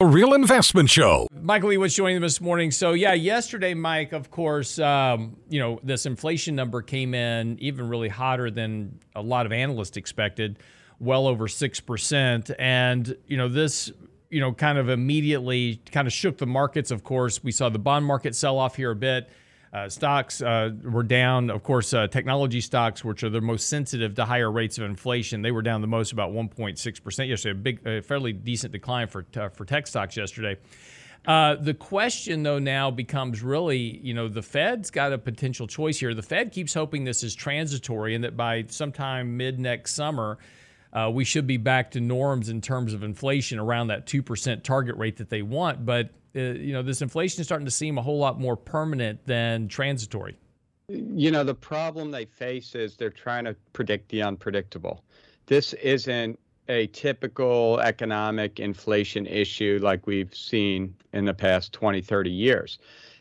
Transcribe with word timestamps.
A 0.00 0.06
real 0.06 0.34
investment 0.34 0.88
show. 0.88 1.26
Michael 1.42 1.70
Lebowitz 1.70 1.96
joining 1.96 2.20
this 2.20 2.40
morning. 2.40 2.70
So 2.70 2.92
yeah, 2.92 3.14
yesterday, 3.14 3.74
Mike, 3.74 4.12
of 4.12 4.30
course, 4.30 4.78
um, 4.78 5.36
you 5.48 5.58
know 5.58 5.80
this 5.82 6.06
inflation 6.06 6.54
number 6.54 6.82
came 6.82 7.14
in 7.14 7.58
even 7.58 7.88
really 7.88 8.08
hotter 8.08 8.48
than 8.48 8.96
a 9.16 9.22
lot 9.22 9.44
of 9.44 9.50
analysts 9.50 9.96
expected, 9.96 10.60
well 11.00 11.26
over 11.26 11.48
six 11.48 11.80
percent, 11.80 12.52
and 12.60 13.16
you 13.26 13.36
know 13.36 13.48
this. 13.48 13.90
You 14.30 14.40
know, 14.40 14.52
kind 14.52 14.78
of 14.78 14.88
immediately 14.88 15.80
kind 15.90 16.06
of 16.06 16.12
shook 16.12 16.38
the 16.38 16.46
markets. 16.46 16.92
Of 16.92 17.02
course, 17.02 17.42
we 17.42 17.50
saw 17.50 17.68
the 17.68 17.80
bond 17.80 18.06
market 18.06 18.36
sell 18.36 18.56
off 18.56 18.76
here 18.76 18.92
a 18.92 18.96
bit. 18.96 19.28
Uh, 19.72 19.88
stocks 19.88 20.40
uh, 20.40 20.70
were 20.82 21.02
down. 21.02 21.50
Of 21.50 21.62
course, 21.62 21.92
uh, 21.92 22.06
technology 22.06 22.60
stocks, 22.60 23.04
which 23.04 23.22
are 23.22 23.28
the 23.28 23.40
most 23.40 23.68
sensitive 23.68 24.14
to 24.14 24.24
higher 24.24 24.50
rates 24.50 24.78
of 24.78 24.84
inflation, 24.84 25.42
they 25.42 25.50
were 25.50 25.62
down 25.62 25.82
the 25.82 25.86
most, 25.86 26.12
about 26.12 26.32
1.6 26.32 27.02
percent 27.02 27.28
yesterday. 27.28 27.58
A 27.58 27.62
big, 27.62 27.86
a 27.86 28.00
fairly 28.00 28.32
decent 28.32 28.72
decline 28.72 29.08
for 29.08 29.26
uh, 29.36 29.48
for 29.50 29.64
tech 29.64 29.86
stocks 29.86 30.16
yesterday. 30.16 30.56
Uh, 31.26 31.56
the 31.56 31.74
question, 31.74 32.42
though, 32.42 32.58
now 32.58 32.90
becomes 32.90 33.42
really, 33.42 33.98
you 34.02 34.14
know, 34.14 34.28
the 34.28 34.42
Fed's 34.42 34.90
got 34.90 35.12
a 35.12 35.18
potential 35.18 35.66
choice 35.66 35.98
here. 35.98 36.14
The 36.14 36.22
Fed 36.22 36.52
keeps 36.52 36.72
hoping 36.72 37.04
this 37.04 37.22
is 37.22 37.34
transitory 37.34 38.14
and 38.14 38.24
that 38.24 38.36
by 38.36 38.64
sometime 38.68 39.36
mid 39.36 39.58
next 39.58 39.94
summer, 39.94 40.38
uh, 40.92 41.10
we 41.12 41.24
should 41.24 41.46
be 41.46 41.58
back 41.58 41.90
to 41.90 42.00
norms 42.00 42.48
in 42.48 42.62
terms 42.62 42.94
of 42.94 43.02
inflation 43.02 43.58
around 43.58 43.88
that 43.88 44.06
2% 44.06 44.62
target 44.62 44.96
rate 44.96 45.18
that 45.18 45.28
they 45.28 45.42
want. 45.42 45.84
But 45.84 46.10
uh, 46.36 46.40
you 46.40 46.72
know, 46.72 46.82
this 46.82 47.02
inflation 47.02 47.40
is 47.40 47.46
starting 47.46 47.64
to 47.64 47.70
seem 47.70 47.98
a 47.98 48.02
whole 48.02 48.18
lot 48.18 48.40
more 48.40 48.56
permanent 48.56 49.24
than 49.26 49.68
transitory. 49.68 50.36
You 50.88 51.30
know, 51.30 51.44
the 51.44 51.54
problem 51.54 52.10
they 52.10 52.24
face 52.24 52.74
is 52.74 52.96
they're 52.96 53.10
trying 53.10 53.44
to 53.44 53.54
predict 53.72 54.08
the 54.08 54.22
unpredictable. 54.22 55.04
This 55.46 55.74
isn't 55.74 56.38
a 56.68 56.86
typical 56.88 57.80
economic 57.80 58.60
inflation 58.60 59.26
issue 59.26 59.78
like 59.82 60.06
we've 60.06 60.34
seen 60.34 60.94
in 61.12 61.24
the 61.24 61.34
past 61.34 61.72
20, 61.72 62.00
30 62.02 62.30
years. 62.30 62.78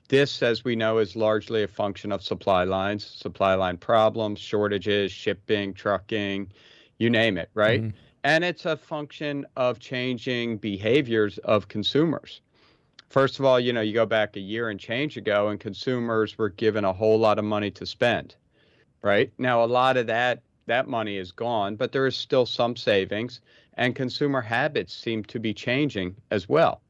This, 0.09 0.41
as 0.41 0.63
we 0.63 0.75
know, 0.75 0.99
is 0.99 1.15
largely 1.15 1.63
a 1.63 1.67
function 1.67 2.11
of 2.11 2.23
supply 2.23 2.63
lines, 2.63 3.05
supply 3.05 3.55
line 3.55 3.77
problems, 3.77 4.39
shortages, 4.39 5.11
shipping, 5.11 5.73
trucking, 5.73 6.51
you 6.97 7.09
name 7.09 7.37
it, 7.37 7.49
right? 7.53 7.81
Mm-hmm. 7.81 7.97
And 8.23 8.43
it's 8.43 8.65
a 8.65 8.77
function 8.77 9.45
of 9.55 9.79
changing 9.79 10.57
behaviors 10.57 11.37
of 11.39 11.67
consumers. 11.67 12.41
First 13.09 13.39
of 13.39 13.45
all, 13.45 13.59
you 13.59 13.71
know, 13.71 13.81
you 13.81 13.93
go 13.93 14.05
back 14.05 14.35
a 14.35 14.39
year 14.41 14.69
and 14.69 14.79
change 14.79 15.17
ago, 15.17 15.47
and 15.47 15.59
consumers 15.59 16.37
were 16.37 16.49
given 16.49 16.83
a 16.83 16.93
whole 16.93 17.17
lot 17.17 17.39
of 17.39 17.45
money 17.45 17.71
to 17.71 17.85
spend. 17.85 18.35
Right 19.01 19.31
now, 19.37 19.63
a 19.63 19.65
lot 19.65 19.97
of 19.97 20.07
that 20.07 20.41
that 20.65 20.87
money 20.87 21.17
is 21.17 21.31
gone, 21.31 21.75
but 21.77 21.93
there 21.93 22.05
is 22.05 22.15
still 22.17 22.45
some 22.45 22.75
savings, 22.75 23.39
and 23.75 23.95
consumer 23.95 24.41
habits 24.41 24.93
seem 24.93 25.23
to 25.23 25.39
be 25.39 25.53
changing 25.53 26.15
as 26.29 26.49
well. 26.49 26.81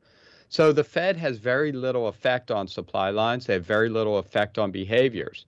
So 0.50 0.72
the 0.72 0.84
Fed 0.84 1.18
has 1.18 1.38
very 1.38 1.72
little 1.72 2.08
effect 2.08 2.52
on 2.52 2.68
supply 2.68 3.12
lines. 3.12 3.46
They 3.46 3.54
have 3.54 3.66
very 3.66 3.90
little 3.90 4.18
effect 4.18 4.58
on 4.58 4.72
behaviors. 4.72 5.46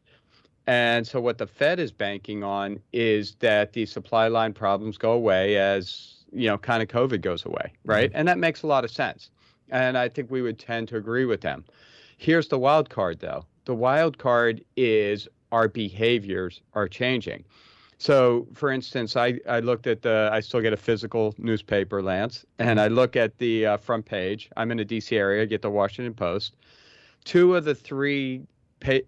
And 0.67 1.07
so 1.07 1.19
what 1.19 1.39
the 1.39 1.47
Fed 1.47 1.79
is 1.79 1.91
banking 1.91 2.43
on 2.43 2.79
is 2.93 3.35
that 3.35 3.73
the 3.73 3.85
supply 3.87 4.27
line 4.27 4.53
problems 4.53 4.97
go 4.97 5.13
away 5.13 5.57
as, 5.57 6.25
you 6.31 6.47
know, 6.47 6.57
kind 6.57 6.83
of 6.83 6.89
COVID 6.89 7.21
goes 7.21 7.45
away, 7.45 7.73
right? 7.85 8.09
Mm-hmm. 8.09 8.19
And 8.19 8.27
that 8.27 8.37
makes 8.37 8.61
a 8.61 8.67
lot 8.67 8.83
of 8.83 8.91
sense. 8.91 9.31
And 9.69 9.97
I 9.97 10.09
think 10.09 10.31
we 10.31 10.41
would 10.41 10.59
tend 10.59 10.87
to 10.89 10.97
agree 10.97 11.25
with 11.25 11.41
them. 11.41 11.65
Here's 12.17 12.47
the 12.47 12.59
wild 12.59 12.89
card, 12.89 13.19
though 13.19 13.45
the 13.65 13.75
wild 13.75 14.17
card 14.17 14.63
is 14.75 15.27
our 15.51 15.67
behaviors 15.67 16.61
are 16.73 16.87
changing. 16.87 17.43
So, 17.99 18.47
for 18.53 18.71
instance, 18.71 19.15
I, 19.15 19.39
I 19.47 19.59
looked 19.59 19.85
at 19.85 20.01
the, 20.01 20.29
I 20.31 20.39
still 20.39 20.61
get 20.61 20.73
a 20.73 20.77
physical 20.77 21.35
newspaper, 21.37 22.01
Lance, 22.01 22.45
and 22.57 22.79
I 22.79 22.87
look 22.87 23.15
at 23.15 23.37
the 23.37 23.65
uh, 23.65 23.77
front 23.77 24.05
page. 24.05 24.49
I'm 24.57 24.71
in 24.71 24.77
the 24.77 24.85
DC 24.85 25.15
area, 25.15 25.43
I 25.43 25.45
get 25.45 25.61
the 25.61 25.69
Washington 25.69 26.13
Post. 26.13 26.55
Two 27.25 27.55
of 27.55 27.65
the 27.65 27.75
three 27.75 28.41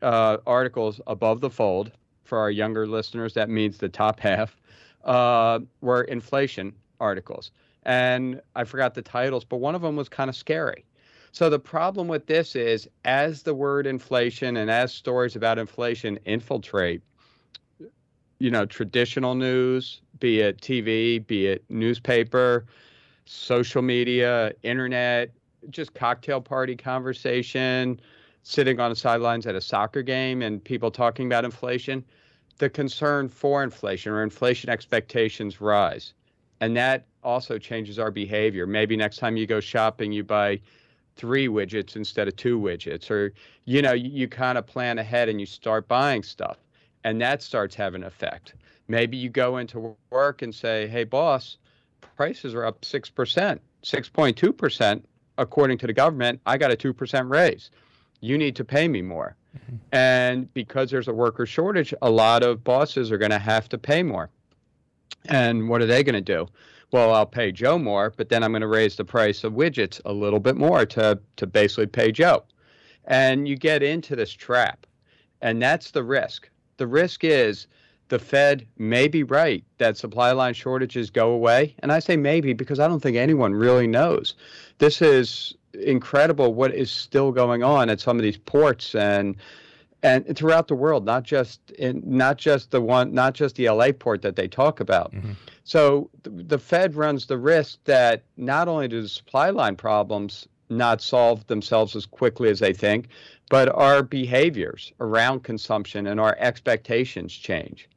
uh, 0.02 0.38
articles 0.46 1.00
above 1.08 1.40
the 1.40 1.50
fold, 1.50 1.92
for 2.24 2.38
our 2.38 2.52
younger 2.52 2.86
listeners, 2.86 3.34
that 3.34 3.50
means 3.50 3.78
the 3.78 3.90
top 3.90 4.20
half, 4.20 4.56
uh, 5.06 5.60
were 5.80 6.04
inflation 6.04 6.74
articles 7.00 7.52
and 7.84 8.42
I 8.56 8.64
forgot 8.64 8.94
the 8.94 9.02
titles, 9.02 9.44
but 9.46 9.58
one 9.58 9.76
of 9.76 9.82
them 9.82 9.96
was 9.96 10.10
kind 10.10 10.30
of 10.30 10.36
scary. 10.36 10.86
So 11.32 11.50
the 11.50 11.60
problem 11.60 12.08
with 12.08 12.26
this 12.26 12.56
is 12.56 12.90
as 13.06 13.44
the 13.44 13.54
word 13.54 13.88
inflation 13.88 14.58
and 14.58 14.70
as 14.70 14.94
stories 14.94 15.36
about 15.36 15.58
inflation 15.58 16.20
infiltrate, 16.26 17.02
you 18.40 18.52
know, 18.52 18.66
traditional 18.66 19.36
news, 19.36 20.02
be 20.20 20.42
it 20.42 20.60
TV, 20.60 21.26
be 21.26 21.48
it 21.48 21.64
newspaper, 21.70 22.66
social 23.26 23.82
media, 23.82 24.52
internet, 24.64 25.32
just 25.70 25.94
cocktail 25.94 26.42
party 26.42 26.76
conversation, 26.76 28.00
sitting 28.44 28.80
on 28.80 28.90
the 28.90 28.96
sidelines 28.96 29.46
at 29.46 29.56
a 29.56 29.62
soccer 29.62 30.02
game 30.02 30.42
and 30.42 30.64
people 30.64 30.92
talking 30.92 31.28
about 31.28 31.46
inflation, 31.46 32.04
the 32.58 32.70
concern 32.70 33.30
for 33.30 33.64
inflation 33.64 34.12
or 34.12 34.24
inflation 34.24 34.70
expectations 34.70 35.62
rise. 35.62 36.14
And 36.60 36.76
that 36.76 37.06
also 37.24 37.58
changes 37.58 38.00
our 38.00 38.12
behavior. 38.12 38.66
Maybe 38.66 38.96
next 38.96 39.18
time 39.18 39.38
you 39.38 39.46
go 39.48 39.60
shopping, 39.60 40.12
you 40.12 40.24
buy 40.24 40.60
three 41.16 41.48
widgets 41.48 41.96
instead 41.96 42.28
of 42.28 42.36
two 42.36 42.60
widgets, 42.60 43.12
or 43.12 43.34
you 43.66 43.82
know, 43.82 43.94
you, 43.94 44.10
you 44.10 44.28
kind 44.28 44.58
of 44.58 44.66
plan 44.66 44.98
ahead 44.98 45.30
and 45.30 45.40
you 45.40 45.46
start 45.46 45.88
buying 45.88 46.24
stuff, 46.24 46.58
and 47.04 47.22
that 47.22 47.42
starts 47.42 47.76
having 47.76 48.02
an 48.02 48.08
effect. 48.08 48.56
Maybe 48.88 49.18
you 49.18 49.30
go 49.30 49.58
into 49.58 49.96
work 50.10 50.42
and 50.42 50.54
say, 50.54 50.88
"Hey, 50.88 51.04
boss, 51.04 51.58
prices 52.16 52.54
are 52.54 52.66
up 52.66 52.84
six 52.84 53.10
percent, 53.10 53.62
six 53.84 54.10
point 54.10 54.38
two 54.38 54.54
percent, 54.54 55.08
according 55.38 55.78
to 55.80 55.88
the 55.88 55.94
government. 55.94 56.42
I 56.46 56.58
got 56.58 56.72
a 56.72 56.76
two 56.76 56.94
percent 56.94 57.30
raise. 57.30 57.72
You 58.22 58.38
need 58.38 58.56
to 58.56 58.64
pay 58.64 58.88
me 58.88 59.02
more." 59.02 59.36
Mm-hmm. 59.56 59.76
And 59.92 60.54
because 60.54 60.90
there's 60.92 61.10
a 61.10 61.14
worker 61.14 61.46
shortage, 61.46 61.94
a 62.02 62.10
lot 62.10 62.42
of 62.42 62.64
bosses 62.64 63.12
are 63.12 63.18
going 63.18 63.32
to 63.32 63.40
have 63.40 63.68
to 63.70 63.78
pay 63.78 64.02
more. 64.02 64.30
And 65.26 65.70
what 65.70 65.82
are 65.82 65.86
they 65.86 66.04
going 66.04 66.16
to 66.16 66.22
do? 66.22 66.48
Well, 66.92 67.14
I'll 67.14 67.26
pay 67.26 67.52
Joe 67.52 67.78
more, 67.78 68.14
but 68.16 68.30
then 68.30 68.44
I'm 68.44 68.52
going 68.52 68.62
to 68.62 68.68
raise 68.68 68.96
the 68.96 69.06
price 69.06 69.44
of 69.44 69.54
widgets 69.54 70.02
a 70.06 70.14
little 70.14 70.40
bit 70.40 70.58
more 70.58 70.86
to, 70.88 71.20
to 71.38 71.48
basically 71.48 71.88
pay 71.88 72.12
Joe. 72.12 72.44
And 73.06 73.48
you 73.48 73.56
get 73.56 73.82
into 73.82 74.16
this 74.16 74.32
trap. 74.32 74.86
And 75.42 75.62
that's 75.62 75.92
the 75.92 76.04
risk. 76.04 76.50
The 76.78 76.88
risk 76.88 77.24
is 77.24 77.68
the 78.10 78.20
Fed 78.20 78.68
may 78.78 79.08
be 79.08 79.24
right 79.24 79.64
that 79.78 79.98
supply 79.98 80.34
line 80.34 80.54
shortages 80.54 81.10
go 81.10 81.32
away. 81.32 81.76
And 81.80 81.92
I 81.92 82.00
say 82.00 82.18
maybe 82.18 82.54
because 82.54 82.80
I 82.80 82.88
don't 82.88 83.00
think 83.00 83.18
anyone 83.18 83.54
really 83.54 83.88
knows. 83.88 84.36
This 84.80 85.02
is 85.02 85.56
incredible 85.74 86.54
what 86.54 86.74
is 86.74 86.92
still 86.92 87.32
going 87.32 87.64
on 87.64 87.90
at 87.90 88.02
some 88.02 88.18
of 88.18 88.24
these 88.24 88.38
ports 88.38 88.94
and 88.96 89.38
and 90.04 90.36
throughout 90.36 90.68
the 90.68 90.76
world, 90.76 91.06
not 91.06 91.24
just 91.24 91.72
in 91.72 92.02
not 92.04 92.38
just 92.38 92.72
the 92.72 92.82
one, 92.82 93.14
not 93.14 93.34
just 93.34 93.56
the 93.56 93.70
LA 93.70 93.92
port 93.92 94.24
that 94.24 94.36
they 94.36 94.48
talk 94.48 94.80
about. 94.80 95.14
Mm-hmm. 95.14 95.34
So 95.72 96.10
the, 96.24 96.32
the 96.32 96.58
Fed 96.58 96.96
runs 96.96 97.28
the 97.28 97.38
risk 97.38 97.80
that 97.86 98.24
not 98.36 98.68
only 98.68 98.90
do 98.90 99.02
the 99.02 99.08
supply 99.08 99.52
line 99.52 99.78
problems 99.78 100.46
not 100.70 101.02
solve 101.02 101.48
themselves 101.48 101.96
as 101.96 102.06
quickly 102.06 102.50
as 102.50 102.60
they 102.60 102.74
think, 102.74 103.08
but 103.50 103.70
our 103.70 104.04
behaviors 104.04 104.92
around 105.00 105.46
consumption 105.46 106.08
and 106.08 106.20
our 106.20 106.36
expectations 106.40 107.32
change. 107.32 107.88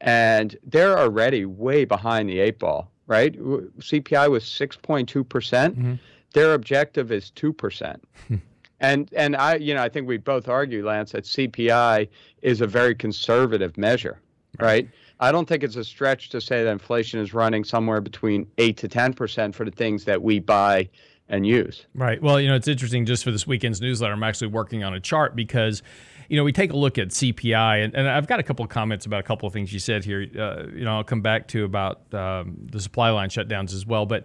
And 0.00 0.56
they're 0.64 0.98
already 0.98 1.44
way 1.44 1.84
behind 1.84 2.30
the 2.30 2.38
eight 2.38 2.58
ball, 2.58 2.90
right? 3.08 3.38
CPI 3.38 4.30
was 4.30 4.44
6.2%. 4.44 5.28
percent 5.28 5.78
mm-hmm. 5.78 5.94
Their 6.32 6.54
objective 6.54 7.12
is 7.12 7.30
2%. 7.36 8.00
And 8.80 9.12
and 9.12 9.34
I 9.34 9.56
you 9.56 9.74
know 9.74 9.82
I 9.82 9.88
think 9.88 10.06
we 10.06 10.18
both 10.18 10.46
argue, 10.46 10.86
Lance, 10.86 11.10
that 11.10 11.24
CPI 11.24 12.08
is 12.42 12.60
a 12.60 12.66
very 12.68 12.94
conservative 12.94 13.76
measure, 13.76 14.20
right? 14.60 14.88
I 15.20 15.32
don't 15.32 15.46
think 15.46 15.64
it's 15.64 15.76
a 15.76 15.84
stretch 15.84 16.28
to 16.30 16.40
say 16.40 16.62
that 16.62 16.70
inflation 16.70 17.20
is 17.20 17.34
running 17.34 17.64
somewhere 17.64 18.00
between 18.00 18.46
eight 18.58 18.76
to 18.78 18.88
ten 18.88 19.12
percent 19.12 19.54
for 19.54 19.64
the 19.64 19.70
things 19.70 20.04
that 20.04 20.22
we 20.22 20.38
buy 20.38 20.88
and 21.28 21.46
use. 21.46 21.86
Right. 21.94 22.22
Well, 22.22 22.40
you 22.40 22.48
know, 22.48 22.54
it's 22.54 22.68
interesting. 22.68 23.04
Just 23.04 23.24
for 23.24 23.30
this 23.30 23.46
weekend's 23.46 23.80
newsletter, 23.80 24.14
I'm 24.14 24.22
actually 24.22 24.48
working 24.48 24.84
on 24.84 24.94
a 24.94 25.00
chart 25.00 25.36
because, 25.36 25.82
you 26.28 26.36
know, 26.36 26.44
we 26.44 26.52
take 26.52 26.72
a 26.72 26.76
look 26.76 26.98
at 26.98 27.08
CPI, 27.08 27.84
and, 27.84 27.94
and 27.94 28.08
I've 28.08 28.26
got 28.26 28.40
a 28.40 28.42
couple 28.42 28.64
of 28.64 28.70
comments 28.70 29.06
about 29.06 29.20
a 29.20 29.24
couple 29.24 29.46
of 29.46 29.52
things 29.52 29.72
you 29.72 29.78
said 29.78 30.04
here. 30.04 30.26
Uh, 30.38 30.68
you 30.74 30.84
know, 30.84 30.96
I'll 30.96 31.04
come 31.04 31.20
back 31.20 31.48
to 31.48 31.64
about 31.64 32.12
um, 32.14 32.56
the 32.70 32.80
supply 32.80 33.10
line 33.10 33.28
shutdowns 33.28 33.74
as 33.74 33.84
well, 33.84 34.06
but 34.06 34.24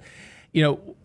you 0.53 0.63
know 0.63 0.95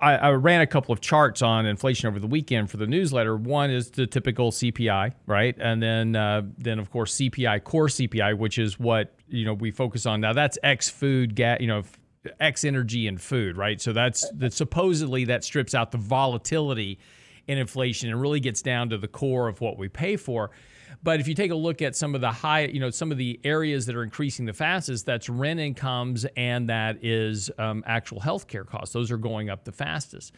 I, 0.00 0.16
I, 0.16 0.30
ran 0.32 0.60
a 0.60 0.66
couple 0.66 0.92
of 0.92 1.00
charts 1.00 1.40
on 1.40 1.64
inflation 1.64 2.08
over 2.08 2.18
the 2.18 2.26
weekend 2.26 2.70
for 2.70 2.76
the 2.76 2.86
newsletter. 2.86 3.36
One 3.36 3.70
is 3.70 3.90
the 3.90 4.06
typical 4.06 4.50
CPI, 4.50 5.12
right, 5.26 5.56
and 5.58 5.82
then 5.82 6.14
uh, 6.14 6.42
then 6.58 6.78
of 6.78 6.90
course 6.90 7.16
CPI 7.16 7.64
core 7.64 7.86
CPI, 7.86 8.36
which 8.36 8.58
is 8.58 8.78
what 8.78 9.14
you 9.28 9.44
know 9.44 9.54
we 9.54 9.70
focus 9.70 10.04
on 10.04 10.20
now. 10.20 10.34
That's 10.34 10.58
X 10.62 10.90
food, 10.90 11.34
gas, 11.34 11.58
you 11.60 11.68
know, 11.68 11.84
X 12.38 12.64
energy 12.64 13.06
and 13.06 13.20
food, 13.20 13.56
right? 13.56 13.80
So 13.80 13.92
that's 13.92 14.28
that 14.32 14.52
supposedly 14.52 15.24
that 15.26 15.42
strips 15.42 15.74
out 15.74 15.90
the 15.90 15.98
volatility 15.98 16.98
in 17.46 17.58
inflation 17.58 18.10
and 18.10 18.20
really 18.20 18.40
gets 18.40 18.62
down 18.62 18.90
to 18.90 18.98
the 18.98 19.08
core 19.08 19.48
of 19.48 19.60
what 19.60 19.78
we 19.78 19.88
pay 19.88 20.16
for. 20.16 20.50
But 21.02 21.20
if 21.20 21.28
you 21.28 21.34
take 21.34 21.50
a 21.50 21.56
look 21.56 21.82
at 21.82 21.96
some 21.96 22.14
of 22.14 22.20
the 22.20 22.30
high, 22.30 22.66
you 22.66 22.80
know, 22.80 22.90
some 22.90 23.12
of 23.12 23.18
the 23.18 23.40
areas 23.44 23.86
that 23.86 23.96
are 23.96 24.02
increasing 24.02 24.46
the 24.46 24.52
fastest, 24.52 25.06
that's 25.06 25.28
rent 25.28 25.60
incomes 25.60 26.26
and 26.36 26.68
that 26.68 27.04
is 27.04 27.50
um, 27.58 27.82
actual 27.86 28.20
healthcare 28.20 28.66
costs. 28.66 28.92
Those 28.92 29.10
are 29.10 29.16
going 29.16 29.50
up 29.50 29.64
the 29.64 29.72
fastest. 29.72 30.32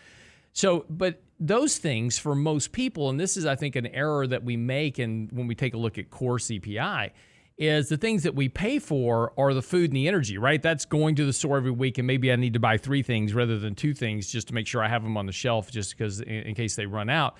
So, 0.53 0.87
but 0.89 1.21
those 1.41 1.79
things 1.79 2.17
for 2.17 2.35
most 2.35 2.71
people, 2.71 3.11
and 3.11 3.19
this 3.19 3.37
is, 3.37 3.45
I 3.45 3.56
think, 3.56 3.75
an 3.75 3.87
error 3.89 4.27
that 4.27 4.45
we 4.45 4.56
make, 4.56 5.01
and 5.01 5.31
when 5.33 5.49
we 5.49 5.56
take 5.56 5.75
a 5.75 5.77
look 5.77 5.99
at 5.99 6.11
core 6.11 6.39
CPI, 6.39 7.11
is 7.59 7.89
the 7.89 7.97
things 7.97 8.23
that 8.23 8.35
we 8.35 8.49
pay 8.49 8.79
for 8.79 9.33
are 9.37 9.53
the 9.53 9.62
food 9.62 9.91
and 9.91 9.97
the 9.97 10.09
energy, 10.09 10.39
right? 10.39 10.61
That's 10.62 10.85
going 10.85 11.17
to 11.17 11.27
the 11.27 11.33
store 11.33 11.56
every 11.56 11.71
week, 11.73 11.99
and 11.99 12.06
maybe 12.06 12.33
I 12.33 12.37
need 12.37 12.53
to 12.55 12.61
buy 12.61 12.79
three 12.79 13.03
things 13.03 13.35
rather 13.35 13.59
than 13.59 13.75
two 13.75 13.95
things 13.95 14.31
just 14.31 14.49
to 14.49 14.55
make 14.55 14.67
sure 14.67 14.83
I 14.83 14.89
have 14.89 15.03
them 15.03 15.17
on 15.17 15.27
the 15.27 15.33
shelf, 15.33 15.71
just 15.71 15.97
because 15.97 16.21
in, 16.21 16.29
in 16.29 16.55
case 16.55 16.77
they 16.77 16.87
run 16.87 17.11
out. 17.11 17.37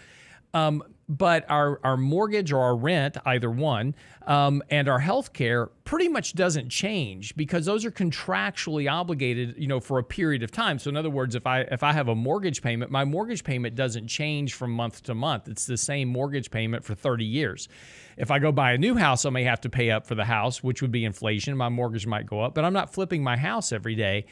Um, 0.55 0.83
but 1.09 1.45
our, 1.51 1.81
our 1.85 1.97
mortgage 1.97 2.53
or 2.53 2.61
our 2.61 2.77
rent, 2.77 3.17
either 3.27 3.51
one, 3.51 3.95
um, 4.27 4.63
and 4.71 4.89
our 4.89 5.01
health 5.01 5.33
care 5.33 5.67
pretty 5.85 6.09
much 6.09 6.35
doesn't 6.35 6.71
change 6.71 7.37
because 7.37 7.67
those 7.67 7.85
are 7.85 7.91
contractually 7.91 8.91
obligated, 8.91 9.55
you 9.59 9.67
know, 9.67 9.81
for 9.81 9.99
a 9.99 10.05
period 10.05 10.43
of 10.43 10.51
time. 10.51 10.79
So 10.79 10.89
in 10.89 10.97
other 10.97 11.11
words, 11.11 11.35
if 11.35 11.47
I 11.47 11.61
if 11.61 11.83
I 11.83 11.93
have 11.93 12.09
a 12.09 12.15
mortgage 12.15 12.63
payment, 12.63 12.91
my 12.91 13.05
mortgage 13.05 13.45
payment 13.45 13.75
doesn't 13.75 14.09
change 14.09 14.55
from 14.55 14.71
month 14.71 15.03
to 15.05 15.15
month. 15.15 15.49
It's 15.49 15.67
the 15.67 15.77
same 15.77 16.09
mortgage 16.09 16.51
payment 16.51 16.85
for 16.85 16.95
30 16.95 17.25
years. 17.25 17.69
If 18.17 18.31
I 18.31 18.39
go 18.39 18.51
buy 18.53 18.73
a 18.73 18.79
new 18.79 18.97
house, 18.97 19.27
I 19.27 19.31
may 19.31 19.45
have 19.45 19.61
to 19.63 19.69
pay 19.69 19.91
up 19.91 20.07
for 20.07 20.15
the 20.15 20.25
house, 20.25 20.63
which 20.63 20.81
would 20.81 20.93
be 20.93 21.05
inflation. 21.05 21.57
My 21.57 21.69
mortgage 21.69 22.07
might 22.07 22.27
go 22.27 22.41
up, 22.41 22.55
but 22.55 22.65
I'm 22.65 22.73
not 22.73 22.95
flipping 22.95 23.23
my 23.23 23.37
house 23.37 23.73
every 23.73 23.95
day. 23.95 24.25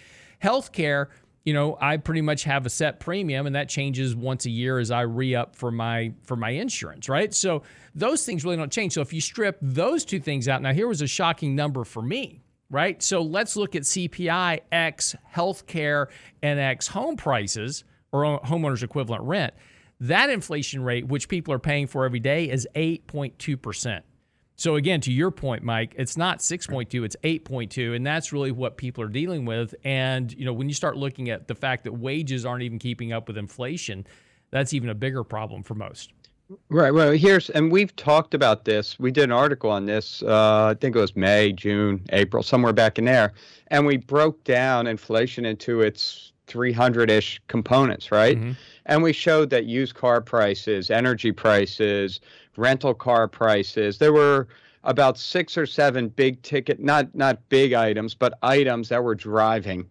Healthcare 0.42 1.08
you 1.44 1.52
know, 1.52 1.76
I 1.80 1.96
pretty 1.96 2.20
much 2.20 2.44
have 2.44 2.66
a 2.66 2.70
set 2.70 3.00
premium 3.00 3.46
and 3.46 3.56
that 3.56 3.68
changes 3.68 4.14
once 4.14 4.46
a 4.46 4.50
year 4.50 4.78
as 4.78 4.90
I 4.90 5.02
re-up 5.02 5.56
for 5.56 5.70
my 5.70 6.12
for 6.22 6.36
my 6.36 6.50
insurance, 6.50 7.08
right? 7.08 7.34
So 7.34 7.62
those 7.94 8.24
things 8.24 8.44
really 8.44 8.56
don't 8.56 8.72
change. 8.72 8.92
So 8.92 9.00
if 9.00 9.12
you 9.12 9.20
strip 9.20 9.58
those 9.60 10.04
two 10.04 10.20
things 10.20 10.48
out, 10.48 10.62
now 10.62 10.72
here 10.72 10.86
was 10.86 11.02
a 11.02 11.06
shocking 11.06 11.56
number 11.56 11.84
for 11.84 12.02
me, 12.02 12.42
right? 12.70 13.02
So 13.02 13.22
let's 13.22 13.56
look 13.56 13.74
at 13.74 13.82
CPI 13.82 14.60
X 14.70 15.16
healthcare 15.34 16.06
and 16.42 16.60
X 16.60 16.86
home 16.88 17.16
prices 17.16 17.84
or 18.12 18.40
homeowners 18.40 18.82
equivalent 18.82 19.24
rent. 19.24 19.54
That 20.00 20.30
inflation 20.30 20.82
rate, 20.82 21.06
which 21.06 21.28
people 21.28 21.54
are 21.54 21.60
paying 21.60 21.86
for 21.86 22.04
every 22.04 22.20
day, 22.20 22.50
is 22.50 22.66
8.2%. 22.74 24.02
So 24.62 24.76
again, 24.76 25.00
to 25.00 25.12
your 25.12 25.32
point, 25.32 25.64
Mike, 25.64 25.92
it's 25.98 26.16
not 26.16 26.38
6.2, 26.38 27.04
it's 27.04 27.16
8.2, 27.24 27.96
and 27.96 28.06
that's 28.06 28.32
really 28.32 28.52
what 28.52 28.76
people 28.76 29.02
are 29.02 29.08
dealing 29.08 29.44
with. 29.44 29.74
And 29.82 30.32
you 30.32 30.44
know, 30.44 30.52
when 30.52 30.68
you 30.68 30.74
start 30.74 30.96
looking 30.96 31.30
at 31.30 31.48
the 31.48 31.56
fact 31.56 31.82
that 31.82 31.94
wages 31.94 32.46
aren't 32.46 32.62
even 32.62 32.78
keeping 32.78 33.12
up 33.12 33.26
with 33.26 33.36
inflation, 33.36 34.06
that's 34.52 34.72
even 34.72 34.88
a 34.88 34.94
bigger 34.94 35.24
problem 35.24 35.64
for 35.64 35.74
most. 35.74 36.12
Right. 36.68 36.94
Well, 36.94 37.10
here's 37.10 37.50
and 37.50 37.72
we've 37.72 37.96
talked 37.96 38.34
about 38.34 38.64
this. 38.64 39.00
We 39.00 39.10
did 39.10 39.24
an 39.24 39.32
article 39.32 39.68
on 39.68 39.86
this. 39.86 40.22
Uh, 40.22 40.66
I 40.66 40.74
think 40.80 40.94
it 40.94 41.00
was 41.00 41.16
May, 41.16 41.52
June, 41.52 42.04
April, 42.10 42.44
somewhere 42.44 42.72
back 42.72 43.00
in 43.00 43.04
there, 43.04 43.32
and 43.66 43.84
we 43.84 43.96
broke 43.96 44.44
down 44.44 44.86
inflation 44.86 45.44
into 45.44 45.80
its 45.80 46.32
300-ish 46.46 47.40
components, 47.48 48.12
right? 48.12 48.36
Mm-hmm. 48.36 48.52
And 48.86 49.02
we 49.02 49.12
showed 49.12 49.50
that 49.50 49.64
used 49.64 49.94
car 49.94 50.20
prices, 50.20 50.90
energy 50.90 51.32
prices, 51.32 52.20
rental 52.56 52.94
car 52.94 53.28
prices. 53.28 53.98
There 53.98 54.12
were 54.12 54.48
about 54.84 55.18
six 55.18 55.56
or 55.56 55.66
seven 55.66 56.08
big 56.08 56.42
ticket, 56.42 56.80
not 56.80 57.14
not 57.14 57.48
big 57.48 57.72
items, 57.72 58.14
but 58.14 58.38
items 58.42 58.88
that 58.88 59.02
were 59.04 59.14
driving 59.14 59.86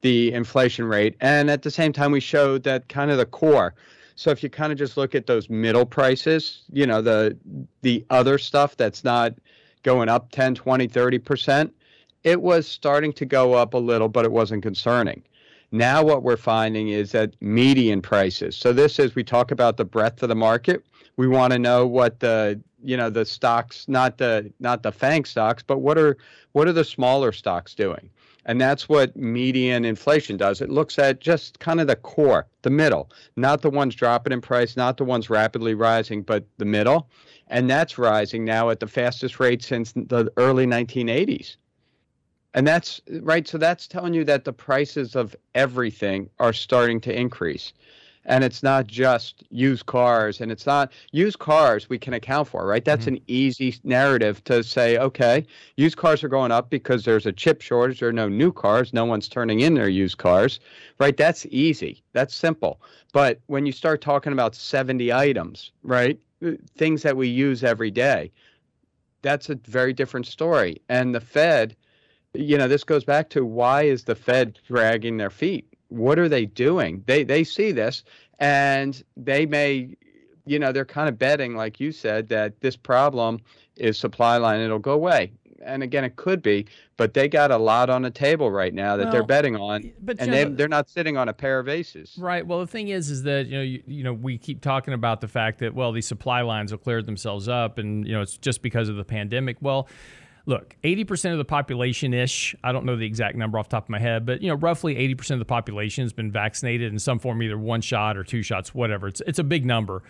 the 0.00 0.32
inflation 0.32 0.84
rate. 0.84 1.16
And 1.20 1.50
at 1.50 1.62
the 1.62 1.70
same 1.70 1.92
time, 1.92 2.12
we 2.12 2.20
showed 2.20 2.64
that 2.64 2.88
kind 2.88 3.10
of 3.10 3.18
the 3.18 3.26
core. 3.26 3.74
So 4.16 4.30
if 4.30 4.42
you 4.42 4.50
kind 4.50 4.72
of 4.72 4.78
just 4.78 4.96
look 4.96 5.14
at 5.14 5.26
those 5.26 5.48
middle 5.48 5.86
prices, 5.86 6.62
you 6.72 6.86
know, 6.86 7.00
the 7.00 7.36
the 7.82 8.04
other 8.10 8.38
stuff 8.38 8.76
that's 8.76 9.04
not 9.04 9.34
going 9.82 10.08
up 10.08 10.30
10, 10.30 10.54
20, 10.54 10.86
30%, 10.86 11.70
it 12.22 12.40
was 12.40 12.68
starting 12.68 13.12
to 13.14 13.24
go 13.24 13.54
up 13.54 13.74
a 13.74 13.78
little, 13.78 14.08
but 14.08 14.24
it 14.24 14.30
wasn't 14.30 14.62
concerning. 14.62 15.22
Now 15.72 16.04
what 16.04 16.22
we're 16.22 16.36
finding 16.36 16.88
is 16.88 17.12
that 17.12 17.34
median 17.40 18.02
prices. 18.02 18.54
So 18.56 18.72
this 18.72 18.98
is 18.98 19.14
we 19.14 19.24
talk 19.24 19.50
about 19.50 19.76
the 19.76 19.84
breadth 19.84 20.22
of 20.22 20.28
the 20.28 20.34
market 20.34 20.84
we 21.22 21.28
want 21.28 21.52
to 21.52 21.58
know 21.60 21.86
what 21.86 22.18
the 22.18 22.60
you 22.82 22.96
know 22.96 23.08
the 23.08 23.24
stocks 23.24 23.86
not 23.86 24.18
the 24.18 24.52
not 24.58 24.82
the 24.82 24.90
FANG 24.90 25.24
stocks 25.24 25.62
but 25.62 25.78
what 25.78 25.96
are 25.96 26.16
what 26.50 26.66
are 26.66 26.72
the 26.72 26.82
smaller 26.84 27.30
stocks 27.30 27.76
doing? 27.76 28.10
And 28.44 28.60
that's 28.60 28.88
what 28.88 29.16
median 29.16 29.84
inflation 29.84 30.36
does. 30.36 30.60
It 30.60 30.68
looks 30.68 30.98
at 30.98 31.20
just 31.20 31.60
kind 31.60 31.80
of 31.80 31.86
the 31.86 31.94
core 31.94 32.48
the 32.62 32.70
middle 32.70 33.08
not 33.36 33.62
the 33.62 33.70
ones 33.70 33.94
dropping 33.94 34.32
in 34.32 34.40
price 34.40 34.76
not 34.76 34.96
the 34.96 35.04
ones 35.04 35.30
rapidly 35.30 35.74
rising 35.74 36.22
but 36.22 36.44
the 36.58 36.64
middle. 36.64 37.08
And 37.46 37.70
that's 37.70 37.98
rising 37.98 38.44
now 38.44 38.70
at 38.70 38.80
the 38.80 38.88
fastest 38.88 39.38
rate 39.38 39.62
since 39.62 39.92
the 39.92 40.28
early 40.36 40.66
1980s 40.66 41.54
and 42.52 42.66
that's 42.66 43.00
right 43.20 43.46
so 43.46 43.58
that's 43.58 43.86
telling 43.86 44.12
you 44.12 44.24
that 44.24 44.44
the 44.44 44.52
prices 44.52 45.14
of 45.14 45.36
everything 45.54 46.28
are 46.40 46.52
starting 46.52 47.00
to 47.00 47.16
increase 47.16 47.72
and 48.24 48.44
it's 48.44 48.62
not 48.62 48.86
just 48.86 49.42
used 49.50 49.86
cars 49.86 50.40
and 50.40 50.52
it's 50.52 50.66
not 50.66 50.92
used 51.10 51.38
cars 51.38 51.88
we 51.88 51.98
can 51.98 52.14
account 52.14 52.48
for 52.48 52.66
right? 52.66 52.84
That's 52.84 53.06
mm-hmm. 53.06 53.16
an 53.16 53.22
easy 53.26 53.76
narrative 53.84 54.42
to 54.44 54.62
say 54.62 54.98
okay 54.98 55.46
used 55.76 55.96
cars 55.96 56.22
are 56.22 56.28
going 56.28 56.52
up 56.52 56.70
because 56.70 57.04
there's 57.04 57.26
a 57.26 57.32
chip 57.32 57.60
shortage 57.60 58.00
there 58.00 58.08
are 58.08 58.12
no 58.12 58.28
new 58.28 58.52
cars 58.52 58.92
no 58.92 59.04
one's 59.04 59.28
turning 59.28 59.60
in 59.60 59.74
their 59.74 59.88
used 59.88 60.18
cars 60.18 60.60
right? 60.98 61.16
That's 61.16 61.46
easy 61.46 62.02
that's 62.12 62.34
simple. 62.34 62.80
But 63.12 63.40
when 63.46 63.66
you 63.66 63.72
start 63.72 64.00
talking 64.00 64.32
about 64.32 64.54
70 64.54 65.12
items 65.12 65.72
right 65.82 66.18
uh, 66.44 66.52
things 66.76 67.02
that 67.02 67.16
we 67.16 67.28
use 67.28 67.64
every 67.64 67.90
day 67.90 68.30
that's 69.22 69.48
a 69.50 69.54
very 69.54 69.92
different 69.92 70.26
story. 70.26 70.82
And 70.88 71.14
the 71.14 71.20
fed 71.20 71.76
you 72.34 72.56
know 72.56 72.68
this 72.68 72.84
goes 72.84 73.04
back 73.04 73.28
to 73.30 73.44
why 73.44 73.82
is 73.82 74.04
the 74.04 74.14
fed 74.14 74.58
dragging 74.66 75.18
their 75.18 75.30
feet 75.30 75.71
what 75.92 76.18
are 76.18 76.28
they 76.28 76.46
doing? 76.46 77.02
They 77.06 77.24
they 77.24 77.44
see 77.44 77.72
this 77.72 78.04
and 78.38 79.02
they 79.16 79.46
may, 79.46 79.96
you 80.46 80.58
know, 80.58 80.72
they're 80.72 80.84
kind 80.84 81.08
of 81.08 81.18
betting, 81.18 81.54
like 81.54 81.78
you 81.78 81.92
said, 81.92 82.28
that 82.30 82.60
this 82.60 82.76
problem 82.76 83.40
is 83.76 83.98
supply 83.98 84.36
line. 84.36 84.60
It'll 84.60 84.78
go 84.78 84.92
away. 84.92 85.32
And 85.64 85.84
again, 85.84 86.02
it 86.02 86.16
could 86.16 86.42
be, 86.42 86.66
but 86.96 87.14
they 87.14 87.28
got 87.28 87.52
a 87.52 87.56
lot 87.56 87.88
on 87.88 88.02
the 88.02 88.10
table 88.10 88.50
right 88.50 88.74
now 88.74 88.96
that 88.96 89.04
well, 89.04 89.12
they're 89.12 89.22
betting 89.22 89.54
on, 89.54 89.92
but 90.00 90.20
and 90.20 90.32
they, 90.32 90.42
they're 90.42 90.66
not 90.66 90.90
sitting 90.90 91.16
on 91.16 91.28
a 91.28 91.32
pair 91.32 91.60
of 91.60 91.68
aces. 91.68 92.18
Right. 92.18 92.44
Well, 92.44 92.58
the 92.58 92.66
thing 92.66 92.88
is, 92.88 93.10
is 93.10 93.22
that 93.22 93.46
you 93.46 93.56
know, 93.56 93.62
you, 93.62 93.82
you 93.86 94.02
know, 94.02 94.12
we 94.12 94.38
keep 94.38 94.60
talking 94.60 94.92
about 94.92 95.20
the 95.20 95.28
fact 95.28 95.60
that 95.60 95.72
well, 95.72 95.92
these 95.92 96.08
supply 96.08 96.42
lines 96.42 96.72
will 96.72 96.78
clear 96.78 97.00
themselves 97.00 97.46
up, 97.48 97.78
and 97.78 98.04
you 98.04 98.12
know, 98.12 98.22
it's 98.22 98.38
just 98.38 98.60
because 98.60 98.88
of 98.88 98.96
the 98.96 99.04
pandemic. 99.04 99.56
Well, 99.60 99.86
look, 100.44 100.76
80% 100.82 101.32
of 101.32 101.38
the 101.38 101.44
population 101.44 102.12
ish, 102.12 102.54
I 102.64 102.72
don't 102.72 102.84
know 102.84 102.96
the 102.96 103.06
exact 103.06 103.36
number 103.36 103.58
off 103.58 103.68
the 103.68 103.76
top 103.76 103.84
of 103.84 103.90
my 103.90 104.00
head, 104.00 104.26
but 104.26 104.42
you 104.42 104.48
know, 104.48 104.56
roughly 104.56 104.96
80% 104.96 105.32
of 105.32 105.38
the 105.38 105.44
population 105.44 106.02
has 106.02 106.12
been 106.12 106.32
vaccinated 106.32 106.92
in 106.92 106.98
some 106.98 107.18
form, 107.18 107.42
either 107.42 107.58
one 107.58 107.80
shot 107.80 108.16
or 108.16 108.24
two 108.24 108.42
shots, 108.42 108.74
whatever. 108.74 109.08
It's 109.08 109.20
it's 109.26 109.38
a 109.38 109.44
big 109.44 109.64
number. 109.64 110.02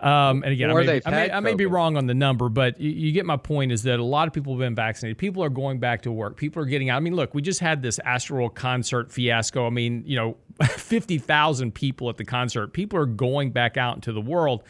Um, 0.00 0.42
and 0.42 0.52
again, 0.52 0.70
I 0.70 0.74
may, 0.74 1.00
I 1.06 1.10
may, 1.10 1.30
I 1.32 1.40
may, 1.40 1.54
be 1.54 1.66
wrong 1.66 1.96
on 1.96 2.06
the 2.06 2.14
number, 2.14 2.48
but 2.48 2.78
you, 2.78 2.90
you, 2.90 3.12
get 3.12 3.24
my 3.24 3.38
point 3.38 3.72
is 3.72 3.82
that 3.84 3.98
a 3.98 4.04
lot 4.04 4.28
of 4.28 4.34
people 4.34 4.52
have 4.52 4.60
been 4.60 4.74
vaccinated. 4.74 5.16
People 5.16 5.42
are 5.42 5.48
going 5.48 5.78
back 5.78 6.02
to 6.02 6.12
work. 6.12 6.36
People 6.36 6.62
are 6.62 6.66
getting 6.66 6.90
out. 6.90 6.98
I 6.98 7.00
mean, 7.00 7.16
look, 7.16 7.34
we 7.34 7.40
just 7.40 7.60
had 7.60 7.82
this 7.82 7.98
Astroworld 8.06 8.54
concert 8.54 9.10
fiasco. 9.10 9.66
I 9.66 9.70
mean, 9.70 10.04
you 10.06 10.16
know, 10.16 10.36
50,000 10.64 11.74
people 11.74 12.10
at 12.10 12.16
the 12.18 12.24
concert. 12.24 12.72
People 12.72 12.98
are 12.98 13.06
going 13.06 13.50
back 13.50 13.76
out 13.76 13.96
into 13.96 14.12
the 14.12 14.20
world. 14.20 14.62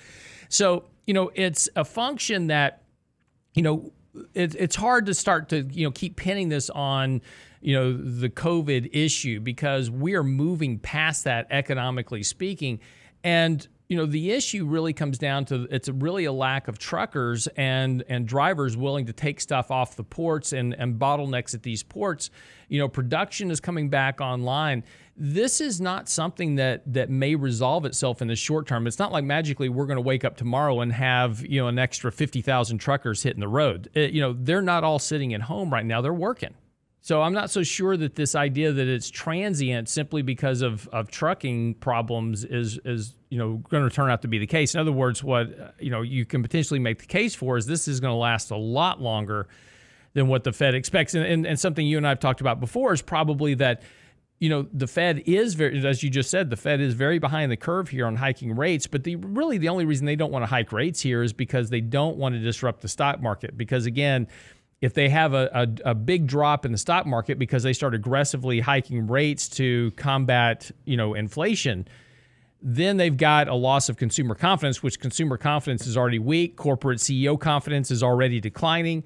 So, 0.49 0.85
you 1.07 1.15
know, 1.15 1.31
it's 1.35 1.69
a 1.75 1.85
function 1.85 2.47
that, 2.47 2.83
you 3.55 3.63
know, 3.63 3.93
it, 4.35 4.55
it's 4.55 4.77
hard 4.77 5.07
to 5.07 5.15
start 5.15 5.49
to 5.51 5.63
you 5.63 5.85
know 5.87 5.91
keep 5.91 6.17
pinning 6.17 6.49
this 6.49 6.71
on 6.71 7.21
you 7.61 7.75
know 7.75 7.93
the 7.93 8.29
COVID 8.29 8.91
issue 8.93 9.41
because 9.41 9.91
we 9.91 10.15
are 10.15 10.23
moving 10.23 10.79
past 10.79 11.25
that 11.25 11.47
economically 11.51 12.23
speaking, 12.23 12.81
and 13.25 13.67
you 13.89 13.97
know 13.97 14.07
the 14.07 14.31
issue 14.31 14.67
really 14.67 14.93
comes 14.93 15.19
down 15.19 15.45
to 15.47 15.67
it's 15.71 15.89
really 15.89 16.25
a 16.25 16.33
lack 16.33 16.69
of 16.69 16.79
truckers 16.79 17.47
and 17.57 18.05
and 18.09 18.27
drivers 18.27 18.77
willing 18.77 19.07
to 19.07 19.13
take 19.13 19.41
stuff 19.41 19.71
off 19.71 19.97
the 19.97 20.05
ports 20.05 20.53
and 20.53 20.75
and 20.75 20.99
bottlenecks 20.99 21.55
at 21.55 21.63
these 21.63 21.83
ports. 21.83 22.31
You 22.69 22.79
know 22.79 22.89
production 22.89 23.51
is 23.51 23.61
coming 23.61 23.89
back 23.89 24.21
online 24.21 24.85
this 25.21 25.61
is 25.61 25.81
not 25.81 26.09
something 26.09 26.55
that 26.55 26.83
that 26.87 27.11
may 27.11 27.35
resolve 27.35 27.85
itself 27.85 28.23
in 28.23 28.29
the 28.29 28.37
short 28.37 28.67
term 28.67 28.87
it's 28.87 28.99
not 28.99 29.11
like 29.11 29.25
magically 29.25 29.69
we're 29.69 29.87
going 29.87 29.97
to 29.97 30.03
wake 30.03 30.25
up 30.25 30.37
tomorrow 30.37 30.81
and 30.81 30.93
have 30.93 31.45
you 31.45 31.61
know 31.61 31.67
an 31.67 31.79
extra 31.79 32.13
50,000 32.13 32.79
truckers 32.79 33.23
hitting 33.23 33.41
the 33.41 33.49
road 33.49 33.91
it, 33.95 34.13
you 34.13 34.21
know 34.21 34.33
they're 34.33 34.63
not 34.63 34.85
all 34.85 34.99
sitting 34.99 35.35
at 35.35 35.43
home 35.43 35.73
right 35.73 35.85
now 35.85 36.01
they're 36.01 36.13
working 36.13 36.55
so 37.01 37.23
I'm 37.23 37.33
not 37.33 37.51
so 37.51 37.63
sure 37.63 37.97
that 37.97 38.17
this 38.17 38.35
idea 38.35 38.73
that 38.73 38.87
it's 38.87 39.09
transient 39.09 39.89
simply 39.89 40.21
because 40.21 40.63
of, 40.63 40.89
of 40.89 41.11
trucking 41.11 41.77
problems 41.77 42.45
is 42.45 42.79
is 42.85 43.15
you 43.31 43.39
know 43.39 43.63
going 43.71 43.89
to 43.89 43.95
turn 43.95 44.11
out 44.11 44.21
to 44.23 44.29
be 44.29 44.39
the 44.39 44.47
case. 44.47 44.75
In 44.75 44.81
other 44.81 44.93
words, 44.93 45.23
what 45.23 45.59
uh, 45.59 45.71
you 45.79 45.91
know 45.91 46.03
you 46.03 46.27
can 46.27 46.43
potentially 46.43 46.81
make 46.81 46.99
the 46.99 47.07
case 47.07 47.35
for 47.35 47.57
is 47.57 47.67
this 47.67 47.89
is 47.89 48.01
going 48.01 48.13
to 48.13 48.19
last 48.19 48.51
a 48.51 48.57
lot 48.57 49.01
longer 49.01 49.49
than 50.13 50.29
what 50.29 50.45
the 50.45 50.53
Fed 50.53 50.75
expects. 50.75 51.15
And, 51.15 51.25
and, 51.25 51.47
and 51.47 51.59
something 51.59 51.87
you 51.87 51.97
and 51.97 52.07
I 52.07 52.11
have 52.11 52.21
talked 52.21 52.41
about 52.41 52.61
before 52.61 52.93
is 52.93 53.01
probably 53.01 53.55
that 53.55 53.83
you 54.39 54.49
know 54.49 54.67
the 54.73 54.87
Fed 54.87 55.23
is 55.27 55.55
very, 55.55 55.85
as 55.87 56.03
you 56.03 56.11
just 56.11 56.31
said, 56.31 56.51
the 56.51 56.57
Fed 56.57 56.81
is 56.81 56.95
very 56.95 57.19
behind 57.19 57.51
the 57.51 57.57
curve 57.57 57.89
here 57.89 58.07
on 58.07 58.17
hiking 58.17 58.55
rates. 58.55 58.87
But 58.87 59.05
the 59.05 59.17
really 59.17 59.59
the 59.59 59.69
only 59.69 59.85
reason 59.85 60.07
they 60.07 60.17
don't 60.17 60.33
want 60.33 60.43
to 60.43 60.47
hike 60.47 60.73
rates 60.73 61.01
here 61.01 61.23
is 61.23 61.33
because 61.33 61.71
they 61.71 61.81
don't 61.81 62.17
want 62.17 62.35
to 62.35 62.41
disrupt 62.41 62.81
the 62.83 62.89
stock 62.89 63.21
market. 63.21 63.57
Because 63.57 63.87
again 63.87 64.29
if 64.81 64.95
they 64.95 65.09
have 65.09 65.35
a, 65.35 65.51
a, 65.53 65.91
a, 65.91 65.95
big 65.95 66.29
drop 66.29 66.65
in 66.65 66.71
the 66.71 66.79
stock 66.79 67.05
market 67.05 67.37
because 67.37 67.65
they 67.65 67.73
start 67.73 67.95
aggressively 67.95 68.61
hiking 68.61 69.09
rates 69.09 69.49
to 69.49 69.91
combat 69.97 70.71
you 70.85 70.97
know 70.97 71.15
inflation 71.15 71.87
Then 72.63 72.97
they've 72.97 73.17
got 73.17 73.49
a 73.49 73.55
loss 73.55 73.89
of 73.89 73.97
consumer 73.97 74.35
confidence, 74.35 74.83
which 74.83 75.01
consumer 75.01 75.37
confidence 75.37 75.87
is 75.87 75.97
already 75.97 76.19
weak. 76.19 76.57
Corporate 76.57 76.99
CEO 76.99 77.39
confidence 77.39 77.91
is 77.91 78.03
already 78.03 78.41
declining. 78.41 79.05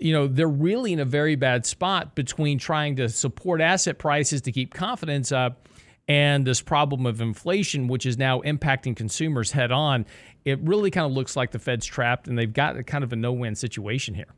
You 0.00 0.12
know, 0.12 0.26
they're 0.26 0.48
really 0.48 0.92
in 0.92 0.98
a 0.98 1.04
very 1.04 1.36
bad 1.36 1.66
spot 1.66 2.14
between 2.14 2.58
trying 2.58 2.96
to 2.96 3.08
support 3.08 3.60
asset 3.60 3.98
prices 3.98 4.40
to 4.42 4.52
keep 4.52 4.72
confidence 4.72 5.30
up 5.30 5.68
and 6.08 6.44
this 6.44 6.60
problem 6.60 7.06
of 7.06 7.20
inflation, 7.20 7.86
which 7.86 8.06
is 8.06 8.18
now 8.18 8.40
impacting 8.40 8.96
consumers 8.96 9.52
head 9.52 9.70
on. 9.70 10.06
It 10.44 10.58
really 10.62 10.90
kind 10.90 11.06
of 11.06 11.12
looks 11.12 11.36
like 11.36 11.50
the 11.50 11.58
Fed's 11.58 11.86
trapped 11.86 12.26
and 12.26 12.38
they've 12.38 12.52
got 12.52 12.84
kind 12.86 13.04
of 13.04 13.12
a 13.12 13.16
no 13.16 13.32
win 13.32 13.54
situation 13.54 14.14
here. 14.14 14.34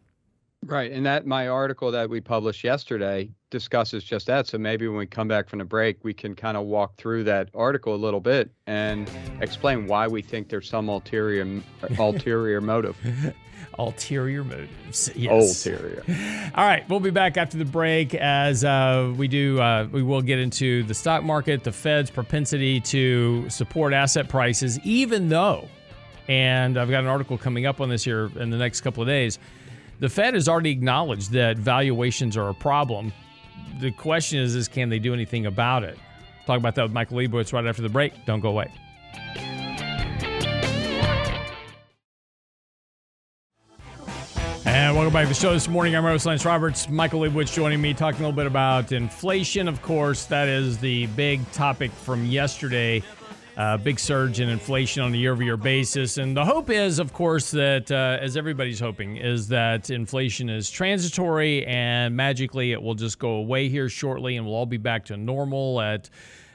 Right. 0.64 0.92
And 0.92 1.04
that 1.06 1.26
my 1.26 1.48
article 1.48 1.90
that 1.90 2.08
we 2.08 2.20
published 2.20 2.62
yesterday 2.62 3.30
discusses 3.50 4.04
just 4.04 4.26
that. 4.28 4.46
So 4.46 4.58
maybe 4.58 4.86
when 4.86 4.96
we 4.96 5.06
come 5.06 5.26
back 5.26 5.48
from 5.48 5.58
the 5.58 5.64
break, 5.64 6.04
we 6.04 6.14
can 6.14 6.34
kind 6.36 6.56
of 6.56 6.64
walk 6.66 6.96
through 6.96 7.24
that 7.24 7.48
article 7.52 7.94
a 7.94 7.96
little 7.96 8.20
bit 8.20 8.50
and 8.68 9.10
explain 9.40 9.86
why 9.88 10.06
we 10.06 10.22
think 10.22 10.48
there's 10.48 10.68
some 10.68 10.88
ulterior 10.88 11.60
ulterior 11.98 12.60
motive. 12.60 12.96
ulterior 13.78 14.44
motives. 14.44 15.10
Yes. 15.16 15.66
Ulterior. 15.66 16.04
All 16.54 16.64
right, 16.64 16.88
we'll 16.88 17.00
be 17.00 17.10
back 17.10 17.36
after 17.36 17.58
the 17.58 17.64
break 17.64 18.14
as 18.14 18.62
uh, 18.62 19.12
we 19.16 19.26
do. 19.26 19.60
Uh, 19.60 19.88
we 19.90 20.02
will 20.02 20.22
get 20.22 20.38
into 20.38 20.84
the 20.84 20.94
stock 20.94 21.24
market, 21.24 21.64
the 21.64 21.72
Fed's 21.72 22.10
propensity 22.10 22.80
to 22.80 23.48
support 23.50 23.92
asset 23.92 24.28
prices, 24.28 24.78
even 24.80 25.28
though, 25.28 25.68
and 26.28 26.78
I've 26.78 26.90
got 26.90 27.00
an 27.00 27.08
article 27.08 27.36
coming 27.36 27.66
up 27.66 27.80
on 27.80 27.88
this 27.88 28.04
here 28.04 28.30
in 28.36 28.50
the 28.50 28.58
next 28.58 28.82
couple 28.82 29.02
of 29.02 29.08
days 29.08 29.38
the 30.02 30.08
Fed 30.08 30.34
has 30.34 30.48
already 30.48 30.70
acknowledged 30.70 31.30
that 31.30 31.56
valuations 31.56 32.36
are 32.36 32.48
a 32.48 32.54
problem. 32.54 33.12
The 33.78 33.92
question 33.92 34.40
is, 34.40 34.56
is 34.56 34.66
can 34.66 34.88
they 34.88 34.98
do 34.98 35.14
anything 35.14 35.46
about 35.46 35.84
it? 35.84 35.96
Talk 36.44 36.58
about 36.58 36.74
that 36.74 36.82
with 36.82 36.90
Michael 36.90 37.18
Lebowitz 37.18 37.52
right 37.52 37.64
after 37.64 37.82
the 37.82 37.88
break. 37.88 38.12
Don't 38.26 38.40
go 38.40 38.48
away. 38.48 38.68
And 44.64 44.96
welcome 44.96 45.12
back 45.12 45.26
to 45.26 45.28
the 45.28 45.34
show 45.34 45.52
this 45.52 45.68
morning. 45.68 45.94
I'm 45.94 46.04
Rose 46.04 46.26
Lance 46.26 46.44
Roberts. 46.44 46.88
Michael 46.88 47.20
Lebowitz 47.20 47.54
joining 47.54 47.80
me, 47.80 47.94
talking 47.94 48.22
a 48.22 48.24
little 48.24 48.36
bit 48.36 48.48
about 48.48 48.90
inflation. 48.90 49.68
Of 49.68 49.82
course, 49.82 50.24
that 50.24 50.48
is 50.48 50.78
the 50.78 51.06
big 51.08 51.48
topic 51.52 51.92
from 51.92 52.26
yesterday 52.26 53.04
uh, 53.56 53.76
big 53.76 53.98
surge 53.98 54.40
in 54.40 54.48
inflation 54.48 55.02
on 55.02 55.12
a 55.12 55.16
year-over-year 55.16 55.56
basis, 55.56 56.18
and 56.18 56.36
the 56.36 56.44
hope 56.44 56.70
is, 56.70 56.98
of 56.98 57.12
course, 57.12 57.50
that 57.50 57.90
uh, 57.90 58.18
as 58.20 58.36
everybody's 58.36 58.80
hoping, 58.80 59.16
is 59.16 59.48
that 59.48 59.90
inflation 59.90 60.48
is 60.48 60.70
transitory 60.70 61.66
and 61.66 62.16
magically 62.16 62.72
it 62.72 62.82
will 62.82 62.94
just 62.94 63.18
go 63.18 63.32
away 63.34 63.68
here 63.68 63.88
shortly, 63.88 64.36
and 64.36 64.46
we'll 64.46 64.54
all 64.54 64.66
be 64.66 64.78
back 64.78 65.04
to 65.06 65.16
normal 65.16 65.80
at, 65.80 66.08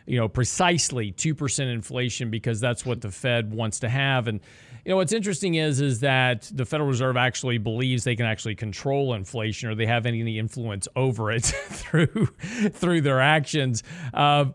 you 0.05 0.17
know, 0.17 0.27
precisely 0.27 1.11
two 1.11 1.35
percent 1.35 1.69
inflation 1.69 2.31
because 2.31 2.59
that's 2.59 2.85
what 2.85 3.01
the 3.01 3.11
Fed 3.11 3.53
wants 3.53 3.79
to 3.79 3.89
have. 3.89 4.27
And 4.27 4.39
you 4.87 4.91
know 4.91 4.97
what's 4.97 5.11
interesting 5.11 5.55
is 5.55 5.81
is 5.81 5.99
that 5.99 6.49
the 6.53 6.65
Federal 6.65 6.87
Reserve 6.87 7.17
actually 7.17 7.57
believes 7.57 8.05
they 8.05 8.15
can 8.15 8.25
actually 8.25 8.55
control 8.55 9.13
inflation 9.15 9.69
or 9.69 9.75
they 9.75 9.85
have 9.85 10.05
any 10.05 10.39
influence 10.39 10.87
over 10.95 11.29
it 11.29 11.43
through 11.45 12.27
through 12.71 13.01
their 13.01 13.19
actions. 13.19 13.83
Uh, 14.13 14.45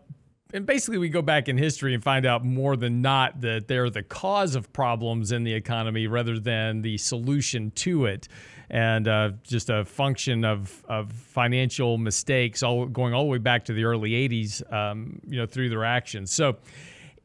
and 0.53 0.67
basically 0.67 0.99
we 0.99 1.09
go 1.09 1.23
back 1.23 1.49
in 1.49 1.57
history 1.57 1.93
and 1.95 2.03
find 2.03 2.25
out 2.25 2.45
more 2.45 2.77
than 2.77 3.01
not 3.01 3.41
that 3.41 3.67
they're 3.67 3.89
the 3.89 4.03
cause 4.03 4.55
of 4.55 4.71
problems 4.71 5.31
in 5.31 5.43
the 5.43 5.53
economy 5.53 6.05
rather 6.05 6.39
than 6.39 6.83
the 6.83 6.97
solution 6.99 7.71
to 7.71 8.05
it. 8.05 8.27
And 8.69 9.07
uh, 9.07 9.31
just 9.43 9.69
a 9.69 9.83
function 9.83 10.45
of, 10.45 10.83
of 10.87 11.11
financial 11.11 11.97
mistakes 11.97 12.61
all 12.61 12.85
going 12.85 13.13
all 13.13 13.23
the 13.23 13.29
way 13.29 13.37
back 13.39 13.65
to 13.65 13.73
the 13.73 13.83
early 13.83 14.11
80s 14.11 14.71
um, 14.71 15.19
you 15.27 15.37
know 15.37 15.47
through 15.47 15.69
their 15.69 15.83
actions. 15.83 16.31
So 16.31 16.57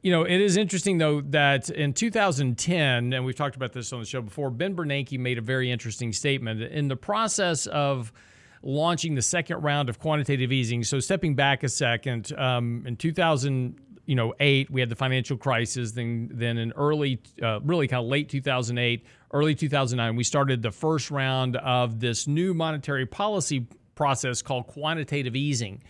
you 0.03 0.11
know 0.11 0.23
it 0.23 0.41
is 0.41 0.57
interesting 0.57 0.99
though 0.99 1.21
that 1.21 1.69
in 1.71 1.93
2010 1.93 3.13
and 3.13 3.25
we've 3.25 3.37
talked 3.37 3.57
about 3.57 3.73
this 3.73 3.93
on 3.93 4.01
the 4.01 4.07
show 4.07 4.23
before 4.23 4.49
ben 4.51 4.77
bernanke 4.77 5.19
made 5.19 5.39
a 5.39 5.43
very 5.43 5.71
interesting 5.71 6.13
statement. 6.13 6.63
In 6.63 6.89
the 6.89 6.97
process 6.97 7.67
of 7.67 8.13
launching 8.63 9.15
the 9.15 9.23
second 9.23 9.63
round 9.63 9.89
of 9.89 9.99
quantitative 9.99 10.53
easing. 10.53 10.85
So 10.85 11.01
stepping 11.01 11.35
back 11.35 11.63
a 11.63 11.69
second, 11.69 12.33
um, 12.39 12.85
in 12.87 12.97
2000 12.97 13.79
you 14.09 14.15
know, 14.15 14.33
eight, 14.41 14.71
we 14.71 14.81
had 14.81 14.89
the 14.89 14.97
financial 14.97 15.37
crisis. 15.37 15.93
Then, 15.93 16.31
then 16.33 16.57
in 16.57 16.73
early, 16.73 17.21
uh, 17.43 17.61
really 17.61 17.87
kind 17.87 18.03
of 18.03 18.09
late 18.09 18.31
2008, 18.31 19.05
early 19.35 19.55
2009, 19.55 20.17
we 20.17 20.25
started 20.25 20.63
the 20.63 20.71
first 20.71 21.11
round 21.11 21.57
of 21.57 22.01
this 22.01 22.27
new 22.27 22.55
monetary 22.55 23.05
policy 23.05 23.67
process 23.95 24.41
called 24.41 24.67
quantitative 24.67 25.37
easing. 25.37 25.83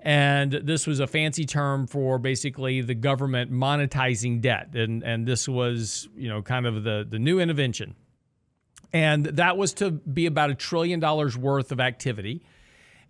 And 0.00 0.52
this 0.52 0.86
was 0.86 1.00
a 1.00 1.06
fancy 1.06 1.46
term 1.46 1.86
for 1.86 2.18
basically 2.18 2.82
the 2.82 2.94
government 2.94 3.50
monetizing 3.50 4.42
debt. 4.42 4.74
And, 4.74 5.02
and 5.02 5.26
this 5.26 5.48
was, 5.48 6.06
you 6.14 6.28
know, 6.28 6.42
kind 6.42 6.66
of 6.66 6.84
the, 6.84 7.06
the 7.08 7.18
new 7.18 7.40
intervention 7.40 7.94
and 8.94 9.26
that 9.26 9.56
was 9.56 9.74
to 9.74 9.90
be 9.90 10.24
about 10.24 10.50
a 10.50 10.54
trillion 10.54 11.00
dollars 11.00 11.36
worth 11.36 11.72
of 11.72 11.80
activity. 11.80 12.42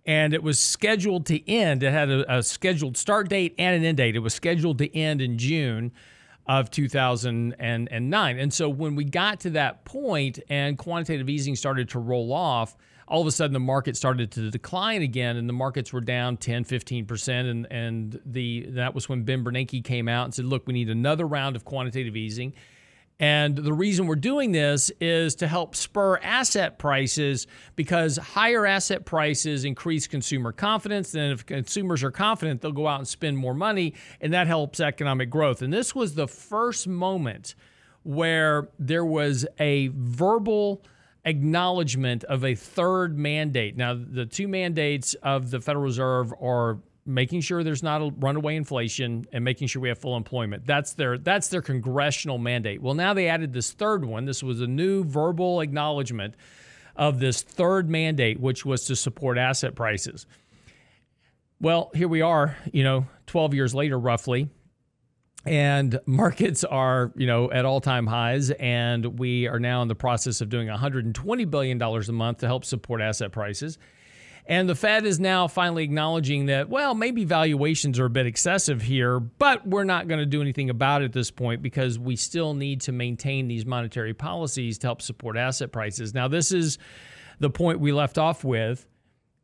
And 0.07 0.33
it 0.33 0.41
was 0.41 0.59
scheduled 0.59 1.27
to 1.27 1.49
end. 1.49 1.83
It 1.83 1.91
had 1.91 2.09
a, 2.09 2.37
a, 2.37 2.43
scheduled 2.43 2.97
start 2.97 3.29
date 3.29 3.53
and 3.59 3.75
an 3.75 3.85
end 3.85 3.97
date. 3.97 4.15
It 4.15 4.19
was 4.19 4.33
scheduled 4.33 4.79
to 4.79 4.95
end 4.97 5.21
in 5.21 5.37
June 5.37 5.91
of 6.47 6.71
2009. 6.71 8.39
And 8.39 8.53
so 8.53 8.69
when 8.69 8.95
we 8.95 9.03
got 9.03 9.39
to 9.41 9.51
that 9.51 9.85
point 9.85 10.39
and 10.49 10.75
quantitative 10.77 11.29
easing 11.29 11.55
started 11.55 11.89
to 11.89 11.99
roll 11.99 12.33
off, 12.33 12.75
all 13.07 13.21
of 13.21 13.27
a 13.27 13.31
sudden 13.31 13.53
the 13.53 13.59
market 13.59 13.95
started 13.95 14.31
to 14.31 14.49
decline 14.49 15.03
again 15.03 15.37
and 15.37 15.47
the 15.47 15.53
markets 15.53 15.93
were 15.93 16.01
down 16.01 16.37
10 16.37 16.65
15% 16.65 17.49
and 17.49 17.67
and 17.69 18.19
the 18.25 18.65
that 18.69 18.95
was 18.95 19.07
when 19.07 19.21
Ben 19.21 19.43
Bernanke 19.43 19.83
came 19.83 20.07
out 20.07 20.25
and 20.25 20.33
said 20.33 20.45
look 20.45 20.65
we 20.65 20.73
need 20.73 20.89
another 20.89 21.27
round 21.27 21.55
of 21.55 21.65
quantitative 21.65 22.15
easing 22.15 22.51
and 23.19 23.55
the 23.55 23.71
reason 23.73 24.07
we're 24.07 24.15
doing 24.15 24.51
this 24.51 24.91
is 24.99 25.35
to 25.35 25.47
help 25.47 25.75
spur 25.75 26.17
asset 26.17 26.77
prices 26.77 27.47
because 27.77 28.17
higher 28.17 28.65
asset 28.65 29.05
prices 29.05 29.63
increase 29.63 30.05
consumer 30.05 30.51
confidence. 30.51 31.15
And 31.15 31.31
if 31.31 31.45
consumers 31.45 32.03
are 32.03 32.11
confident, 32.11 32.61
they'll 32.61 32.73
go 32.73 32.87
out 32.87 32.99
and 32.99 33.07
spend 33.07 33.37
more 33.37 33.53
money, 33.53 33.93
and 34.19 34.33
that 34.33 34.47
helps 34.47 34.81
economic 34.81 35.29
growth. 35.29 35.61
And 35.61 35.71
this 35.71 35.95
was 35.95 36.15
the 36.15 36.27
first 36.27 36.87
moment 36.87 37.55
where 38.03 38.69
there 38.77 39.05
was 39.05 39.47
a 39.59 39.87
verbal 39.93 40.83
acknowledgement 41.23 42.23
of 42.25 42.43
a 42.43 42.53
third 42.53 43.17
mandate. 43.17 43.77
Now, 43.77 43.95
the 43.95 44.25
two 44.25 44.47
mandates 44.47 45.15
of 45.15 45.51
the 45.51 45.61
Federal 45.61 45.83
Reserve 45.83 46.33
are 46.41 46.79
making 47.05 47.41
sure 47.41 47.63
there's 47.63 47.83
not 47.83 48.01
a 48.01 48.11
runaway 48.17 48.55
inflation 48.55 49.25
and 49.31 49.43
making 49.43 49.67
sure 49.67 49.81
we 49.81 49.89
have 49.89 49.99
full 49.99 50.17
employment. 50.17 50.65
That's 50.65 50.93
their 50.93 51.17
that's 51.17 51.49
their 51.49 51.61
congressional 51.61 52.37
mandate. 52.37 52.81
Well, 52.81 52.95
now 52.95 53.13
they 53.13 53.27
added 53.27 53.53
this 53.53 53.71
third 53.71 54.03
one. 54.03 54.25
This 54.25 54.41
was 54.41 54.61
a 54.61 54.67
new 54.67 55.03
verbal 55.03 55.61
acknowledgement 55.61 56.35
of 56.95 57.19
this 57.19 57.41
third 57.41 57.89
mandate 57.89 58.39
which 58.39 58.65
was 58.65 58.85
to 58.85 58.95
support 58.95 59.37
asset 59.37 59.75
prices. 59.75 60.25
Well, 61.61 61.91
here 61.93 62.07
we 62.07 62.21
are, 62.21 62.57
you 62.73 62.83
know, 62.83 63.07
12 63.27 63.53
years 63.53 63.73
later 63.73 63.97
roughly, 63.97 64.49
and 65.45 65.99
markets 66.05 66.63
are, 66.63 67.13
you 67.15 67.27
know, 67.27 67.51
at 67.51 67.65
all-time 67.65 68.07
highs 68.07 68.49
and 68.51 69.19
we 69.19 69.47
are 69.47 69.59
now 69.59 69.81
in 69.81 69.87
the 69.87 69.95
process 69.95 70.41
of 70.41 70.49
doing 70.49 70.67
120 70.67 71.45
billion 71.45 71.77
dollars 71.77 72.09
a 72.09 72.13
month 72.13 72.39
to 72.39 72.47
help 72.47 72.65
support 72.65 72.99
asset 72.99 73.31
prices. 73.31 73.77
And 74.47 74.69
the 74.69 74.75
Fed 74.75 75.05
is 75.05 75.19
now 75.19 75.47
finally 75.47 75.83
acknowledging 75.83 76.45
that, 76.47 76.69
well, 76.69 76.93
maybe 76.93 77.25
valuations 77.25 77.99
are 77.99 78.05
a 78.05 78.09
bit 78.09 78.27
excessive 78.27 78.81
here, 78.83 79.19
but 79.19 79.67
we're 79.67 79.85
not 79.85 80.07
going 80.07 80.19
to 80.19 80.25
do 80.25 80.39
anything 80.39 80.69
about 80.69 81.01
it 81.01 81.05
at 81.05 81.13
this 81.13 81.31
point 81.31 81.63
because 81.63 81.97
we 81.97 82.15
still 82.15 82.53
need 82.53 82.81
to 82.81 82.91
maintain 82.91 83.47
these 83.47 83.65
monetary 83.65 84.13
policies 84.13 84.77
to 84.79 84.87
help 84.87 85.01
support 85.01 85.35
asset 85.35 85.71
prices. 85.71 86.13
Now, 86.13 86.27
this 86.27 86.51
is 86.51 86.77
the 87.39 87.49
point 87.49 87.79
we 87.79 87.91
left 87.91 88.19
off 88.19 88.43
with. 88.43 88.85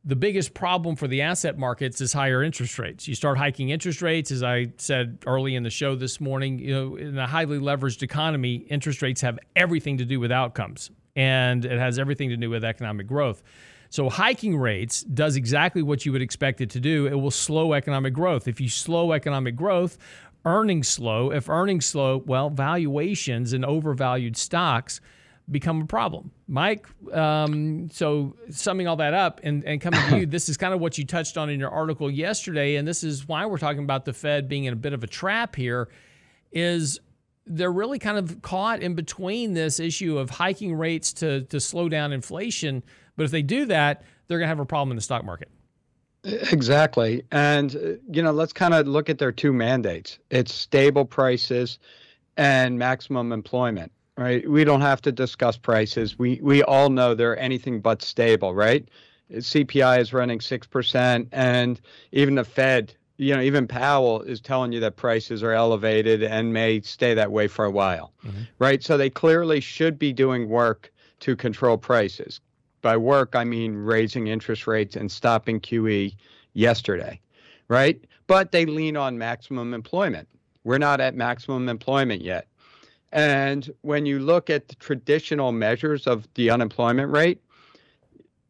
The 0.03 0.15
biggest 0.15 0.53
problem 0.53 0.95
for 0.95 1.07
the 1.07 1.21
asset 1.21 1.57
markets 1.57 1.99
is 2.01 2.13
higher 2.13 2.43
interest 2.43 2.77
rates. 2.77 3.07
You 3.07 3.15
start 3.15 3.37
hiking 3.37 3.69
interest 3.69 4.01
rates, 4.01 4.31
as 4.31 4.43
I 4.43 4.67
said 4.77 5.19
early 5.25 5.55
in 5.55 5.63
the 5.63 5.69
show 5.69 5.95
this 5.95 6.19
morning, 6.19 6.59
you 6.59 6.73
know, 6.73 6.95
in 6.95 7.17
a 7.17 7.27
highly 7.27 7.59
leveraged 7.59 8.01
economy, 8.01 8.55
interest 8.55 9.01
rates 9.01 9.21
have 9.21 9.39
everything 9.55 9.97
to 9.97 10.05
do 10.05 10.19
with 10.19 10.31
outcomes 10.31 10.91
and 11.15 11.65
it 11.65 11.77
has 11.77 11.99
everything 11.99 12.29
to 12.29 12.37
do 12.37 12.49
with 12.49 12.63
economic 12.63 13.07
growth. 13.07 13.43
So 13.91 14.09
hiking 14.09 14.57
rates 14.57 15.03
does 15.03 15.35
exactly 15.35 15.83
what 15.83 16.05
you 16.05 16.13
would 16.13 16.21
expect 16.21 16.61
it 16.61 16.69
to 16.71 16.79
do. 16.79 17.07
It 17.07 17.15
will 17.15 17.29
slow 17.29 17.73
economic 17.73 18.13
growth. 18.13 18.47
If 18.47 18.61
you 18.61 18.69
slow 18.69 19.11
economic 19.11 19.57
growth, 19.57 19.97
earnings 20.45 20.87
slow. 20.87 21.29
If 21.29 21.49
earnings 21.49 21.85
slow, 21.87 22.23
well, 22.25 22.49
valuations 22.49 23.51
and 23.51 23.65
overvalued 23.65 24.37
stocks 24.37 25.01
become 25.51 25.81
a 25.81 25.85
problem. 25.85 26.31
Mike, 26.47 26.87
um, 27.11 27.89
so 27.91 28.37
summing 28.49 28.87
all 28.87 28.95
that 28.95 29.13
up 29.13 29.41
and, 29.43 29.65
and 29.65 29.81
coming 29.81 29.99
to 30.07 30.19
you, 30.19 30.25
this 30.37 30.47
is 30.47 30.55
kind 30.55 30.73
of 30.73 30.79
what 30.79 30.97
you 30.97 31.05
touched 31.05 31.37
on 31.37 31.49
in 31.49 31.59
your 31.59 31.69
article 31.69 32.09
yesterday, 32.09 32.77
and 32.77 32.87
this 32.87 33.03
is 33.03 33.27
why 33.27 33.45
we're 33.45 33.57
talking 33.57 33.83
about 33.83 34.05
the 34.05 34.13
Fed 34.13 34.47
being 34.47 34.63
in 34.63 34.71
a 34.71 34.77
bit 34.77 34.93
of 34.93 35.03
a 35.03 35.07
trap 35.07 35.53
here, 35.53 35.89
is 36.53 36.97
they're 37.45 37.73
really 37.73 37.99
kind 37.99 38.17
of 38.17 38.41
caught 38.41 38.81
in 38.81 38.95
between 38.95 39.53
this 39.53 39.81
issue 39.81 40.17
of 40.17 40.29
hiking 40.29 40.75
rates 40.75 41.11
to, 41.11 41.41
to 41.41 41.59
slow 41.59 41.89
down 41.89 42.13
inflation– 42.13 42.83
but 43.21 43.25
if 43.25 43.31
they 43.31 43.43
do 43.43 43.65
that, 43.67 44.01
they're 44.27 44.39
going 44.39 44.47
to 44.47 44.49
have 44.49 44.59
a 44.59 44.65
problem 44.65 44.89
in 44.89 44.95
the 44.95 45.01
stock 45.03 45.23
market. 45.23 45.47
Exactly. 46.23 47.21
And, 47.31 47.75
uh, 47.75 47.79
you 48.09 48.23
know, 48.23 48.31
let's 48.31 48.51
kind 48.51 48.73
of 48.73 48.87
look 48.87 49.11
at 49.11 49.19
their 49.19 49.31
two 49.31 49.53
mandates 49.53 50.17
it's 50.31 50.51
stable 50.51 51.05
prices 51.05 51.77
and 52.35 52.79
maximum 52.79 53.31
employment, 53.31 53.91
right? 54.17 54.49
We 54.49 54.63
don't 54.63 54.81
have 54.81 55.03
to 55.03 55.11
discuss 55.11 55.55
prices. 55.55 56.17
We, 56.17 56.39
we 56.41 56.63
all 56.63 56.89
know 56.89 57.13
they're 57.13 57.37
anything 57.37 57.79
but 57.79 58.01
stable, 58.01 58.55
right? 58.55 58.89
CPI 59.31 59.99
is 59.99 60.13
running 60.13 60.39
6%, 60.39 61.27
and 61.31 61.79
even 62.11 62.33
the 62.33 62.43
Fed, 62.43 62.95
you 63.17 63.35
know, 63.35 63.41
even 63.41 63.67
Powell 63.67 64.23
is 64.23 64.41
telling 64.41 64.71
you 64.71 64.79
that 64.79 64.95
prices 64.95 65.43
are 65.43 65.51
elevated 65.51 66.23
and 66.23 66.53
may 66.53 66.81
stay 66.81 67.13
that 67.13 67.31
way 67.31 67.47
for 67.47 67.65
a 67.65 67.71
while, 67.71 68.13
mm-hmm. 68.25 68.41
right? 68.57 68.83
So 68.83 68.97
they 68.97 69.11
clearly 69.11 69.59
should 69.59 69.99
be 69.99 70.11
doing 70.11 70.49
work 70.49 70.91
to 71.19 71.35
control 71.35 71.77
prices. 71.77 72.41
By 72.81 72.97
work, 72.97 73.35
I 73.35 73.43
mean 73.43 73.75
raising 73.75 74.27
interest 74.27 74.67
rates 74.67 74.95
and 74.95 75.11
stopping 75.11 75.59
QE 75.59 76.15
yesterday, 76.53 77.19
right? 77.67 78.03
But 78.27 78.51
they 78.51 78.65
lean 78.65 78.97
on 78.97 79.17
maximum 79.17 79.73
employment. 79.73 80.27
We're 80.63 80.77
not 80.77 81.01
at 81.01 81.15
maximum 81.15 81.69
employment 81.69 82.21
yet. 82.21 82.47
And 83.11 83.69
when 83.81 84.05
you 84.05 84.19
look 84.19 84.49
at 84.49 84.67
the 84.67 84.75
traditional 84.75 85.51
measures 85.51 86.07
of 86.07 86.27
the 86.35 86.49
unemployment 86.49 87.11
rate, 87.11 87.41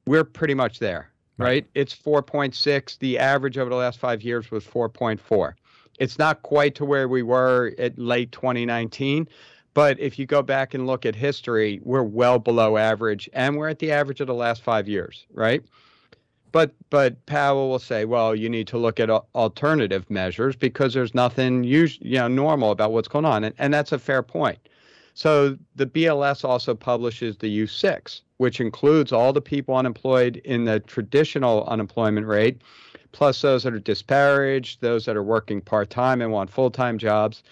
we're 0.06 0.24
pretty 0.24 0.54
much 0.54 0.80
there, 0.80 1.12
right? 1.38 1.48
right? 1.48 1.66
It's 1.74 1.96
4.6. 1.96 3.00
The 3.00 3.18
average 3.18 3.58
over 3.58 3.70
the 3.70 3.76
last 3.76 4.00
five 4.00 4.22
years 4.22 4.52
was 4.52 4.64
4.4. 4.66 5.54
It's 6.00 6.18
not 6.18 6.42
quite 6.42 6.76
to 6.76 6.86
where 6.86 7.08
we 7.08 7.22
were 7.22 7.74
at 7.78 7.98
late 7.98 8.32
2019, 8.32 9.28
but 9.74 10.00
if 10.00 10.20
you 10.20 10.26
go 10.26 10.42
back 10.42 10.74
and 10.74 10.86
look 10.86 11.06
at 11.06 11.16
history, 11.16 11.80
we're 11.84 12.04
well 12.04 12.40
below 12.40 12.78
average, 12.78 13.30
and 13.34 13.58
we're 13.58 13.70
at 13.70 13.80
the 13.80 13.92
average 13.92 14.22
of 14.22 14.28
the 14.28 14.34
last 14.34 14.62
five 14.62 14.88
years, 14.88 15.26
right? 15.34 15.64
But 16.52 16.74
but 16.90 17.26
Powell 17.26 17.70
will 17.70 17.80
say, 17.80 18.04
well, 18.04 18.36
you 18.36 18.50
need 18.50 18.68
to 18.68 18.78
look 18.78 19.00
at 19.00 19.10
alternative 19.10 20.10
measures 20.10 20.56
because 20.56 20.94
there's 20.94 21.16
nothing 21.16 21.64
us- 21.64 21.98
you 22.02 22.18
know 22.18 22.28
normal 22.28 22.72
about 22.72 22.92
what's 22.92 23.08
going 23.08 23.26
on, 23.26 23.44
and, 23.46 23.56
and 23.58 23.74
that's 23.74 23.92
a 23.94 24.00
fair 24.00 24.22
point. 24.22 24.60
So 25.14 25.58
the 25.76 25.86
BLS 25.86 26.44
also 26.46 26.74
publishes 26.74 27.38
the 27.38 27.64
U6, 27.64 28.22
which 28.38 28.62
includes 28.62 29.12
all 29.12 29.34
the 29.34 29.42
people 29.42 29.76
unemployed 29.76 30.38
in 30.46 30.66
the 30.66 30.80
traditional 30.80 31.66
unemployment 31.66 32.28
rate, 32.28 32.62
plus 33.12 33.42
those 33.42 33.64
that 33.64 33.74
are 33.74 33.80
disparaged, 33.80 34.82
those 34.82 35.06
that 35.06 35.18
are 35.18 35.24
working 35.24 35.62
part 35.62 35.90
time 35.90 36.22
and 36.22 36.32
want 36.32 36.50
full 36.50 36.72
time 36.72 36.98
jobs. 36.98 37.44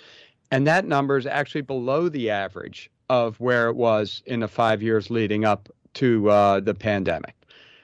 And 0.52 0.66
that 0.68 0.86
number 0.86 1.18
is 1.18 1.26
actually 1.26 1.62
below 1.62 2.10
the 2.10 2.30
average 2.30 2.90
of 3.10 3.40
where 3.40 3.70
it 3.70 3.76
was 3.76 4.24
in 4.26 4.40
the 4.40 4.48
five 4.48 4.82
years 4.82 5.10
leading 5.10 5.46
up 5.46 5.70
to 5.96 6.30
uh, 6.30 6.60
the 6.60 6.74
pandemic, 6.74 7.36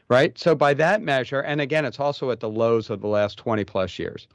right? 0.09 0.37
So, 0.37 0.55
by 0.55 0.73
that 0.75 1.01
measure, 1.01 1.41
and 1.41 1.61
again, 1.61 1.85
it's 1.85 1.99
also 1.99 2.31
at 2.31 2.39
the 2.39 2.49
lows 2.49 2.89
of 2.89 3.01
the 3.01 3.07
last 3.07 3.37
20 3.37 3.63
plus 3.65 3.97
years. 3.99 4.27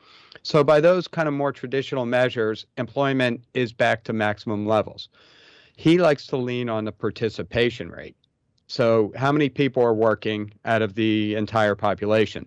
So, 0.43 0.65
by 0.65 0.81
those 0.81 1.09
kind 1.09 1.29
of 1.29 1.35
more 1.35 1.53
traditional 1.53 2.07
measures, 2.07 2.67
employment 2.77 3.45
is 3.55 3.73
back 3.73 4.05
to 4.05 4.13
maximum 4.13 4.67
levels. 4.67 5.09
He 5.77 5.99
likes 5.99 6.27
to 6.29 6.37
lean 6.37 6.69
on 6.69 6.85
the 6.85 6.93
participation 6.93 7.91
rate. 7.91 8.17
So, 8.67 9.13
how 9.17 9.33
many 9.33 9.49
people 9.49 9.83
are 9.83 9.95
working 9.95 10.53
out 10.65 10.83
of 10.83 10.95
the 10.95 11.35
entire 11.35 11.75
population? 11.75 12.47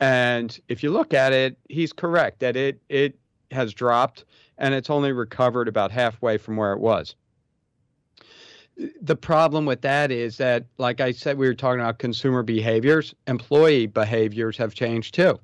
And 0.00 0.58
if 0.68 0.82
you 0.82 0.90
look 0.90 1.14
at 1.14 1.32
it, 1.32 1.56
he's 1.68 1.92
correct 1.92 2.40
that 2.40 2.56
it 2.56 2.80
it 2.88 3.18
has 3.52 3.72
dropped 3.72 4.24
and 4.62 4.72
it's 4.72 4.88
only 4.88 5.12
recovered 5.12 5.68
about 5.68 5.90
halfway 5.90 6.38
from 6.38 6.56
where 6.56 6.72
it 6.72 6.78
was. 6.78 7.16
The 9.02 9.16
problem 9.16 9.66
with 9.66 9.82
that 9.82 10.10
is 10.10 10.38
that, 10.38 10.64
like 10.78 11.00
I 11.00 11.10
said, 11.10 11.36
we 11.36 11.46
were 11.46 11.54
talking 11.54 11.80
about 11.80 11.98
consumer 11.98 12.42
behaviors, 12.42 13.14
employee 13.26 13.86
behaviors 13.86 14.56
have 14.56 14.72
changed 14.72 15.14
too. 15.14 15.38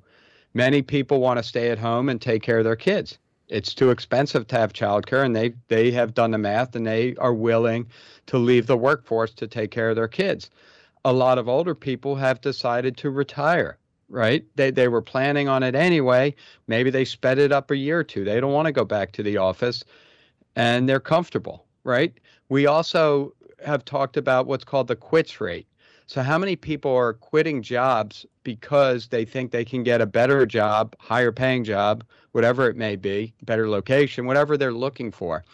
Many 0.55 0.81
people 0.81 1.19
want 1.19 1.37
to 1.37 1.43
stay 1.43 1.69
at 1.69 1.77
home 1.77 2.09
and 2.09 2.19
take 2.19 2.41
care 2.41 2.57
of 2.57 2.63
their 2.63 2.77
kids. 2.77 3.19
It's 3.49 3.75
too 3.75 3.91
expensive 3.91 4.47
to 4.47 4.57
have 4.57 4.73
childcare, 4.73 5.25
and 5.25 5.35
they, 5.35 5.53
they 5.67 5.91
have 5.91 6.13
done 6.13 6.31
the 6.31 6.37
math 6.37 6.75
and 6.75 6.87
they 6.87 7.15
are 7.17 7.33
willing 7.33 7.87
to 8.27 8.37
leave 8.37 8.67
the 8.67 8.77
workforce 8.77 9.33
to 9.35 9.47
take 9.47 9.69
care 9.69 9.89
of 9.89 9.95
their 9.95 10.07
kids. 10.07 10.49
A 11.03 11.13
lot 11.13 11.37
of 11.37 11.49
older 11.49 11.75
people 11.75 12.15
have 12.15 12.41
decided 12.41 12.95
to 12.97 13.09
retire 13.09 13.77
right? 14.09 14.43
They 14.55 14.71
they 14.71 14.87
were 14.87 15.01
planning 15.01 15.47
on 15.47 15.63
it 15.63 15.75
anyway. 15.75 16.35
Maybe 16.67 16.89
they 16.89 17.05
sped 17.05 17.39
it 17.39 17.51
up 17.51 17.71
a 17.71 17.77
year 17.77 17.99
or 17.99 18.03
two. 18.03 18.23
They 18.23 18.39
don't 18.39 18.53
want 18.53 18.65
to 18.65 18.71
go 18.71 18.85
back 18.85 19.11
to 19.13 19.23
the 19.23 19.37
office 19.37 19.83
and 20.55 20.89
they're 20.89 20.99
comfortable, 20.99 21.65
right? 21.83 22.13
We 22.49 22.65
also 22.65 23.33
have 23.65 23.85
talked 23.85 24.17
about 24.17 24.47
what's 24.47 24.63
called 24.63 24.87
the 24.87 24.95
quits 24.95 25.39
rate. 25.39 25.67
So 26.05 26.23
how 26.23 26.39
many 26.39 26.55
people 26.55 26.95
are 26.95 27.13
quitting 27.13 27.61
jobs 27.61 28.25
because 28.43 29.07
they 29.07 29.25
think 29.25 29.51
they 29.51 29.63
can 29.63 29.83
get 29.83 30.01
a 30.01 30.07
better 30.07 30.45
job, 30.45 30.95
higher 30.99 31.31
paying 31.31 31.63
job, 31.63 32.03
whatever 32.31 32.67
it 32.67 32.75
may 32.75 32.95
be, 32.95 33.33
better 33.43 33.69
location, 33.69 34.25
whatever 34.25 34.57
they're 34.57 34.73
looking 34.73 35.11
for. 35.11 35.45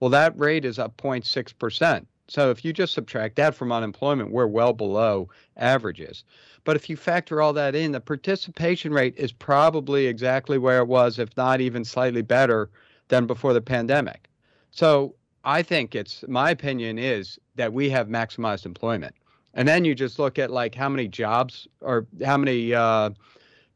Well, 0.00 0.10
that 0.10 0.38
rate 0.38 0.64
is 0.64 0.78
up 0.78 0.96
0.6%. 0.96 2.06
So 2.28 2.50
if 2.50 2.64
you 2.64 2.72
just 2.72 2.94
subtract 2.94 3.36
that 3.36 3.54
from 3.54 3.72
unemployment, 3.72 4.30
we're 4.30 4.46
well 4.46 4.72
below 4.72 5.28
averages. 5.56 6.24
But 6.64 6.76
if 6.76 6.90
you 6.90 6.96
factor 6.96 7.40
all 7.40 7.52
that 7.54 7.74
in, 7.74 7.92
the 7.92 8.00
participation 8.00 8.92
rate 8.92 9.14
is 9.16 9.32
probably 9.32 10.06
exactly 10.06 10.58
where 10.58 10.80
it 10.80 10.88
was, 10.88 11.18
if 11.18 11.34
not 11.36 11.60
even 11.60 11.84
slightly 11.84 12.22
better 12.22 12.70
than 13.08 13.26
before 13.26 13.54
the 13.54 13.62
pandemic. 13.62 14.28
So 14.70 15.14
I 15.44 15.62
think 15.62 15.94
it's 15.94 16.24
my 16.28 16.50
opinion 16.50 16.98
is 16.98 17.38
that 17.56 17.72
we 17.72 17.88
have 17.90 18.08
maximized 18.08 18.66
employment. 18.66 19.14
And 19.54 19.66
then 19.66 19.84
you 19.84 19.94
just 19.94 20.18
look 20.18 20.38
at 20.38 20.50
like 20.50 20.74
how 20.74 20.88
many 20.90 21.08
jobs 21.08 21.66
or 21.80 22.06
how 22.22 22.36
many 22.36 22.74
uh, 22.74 23.10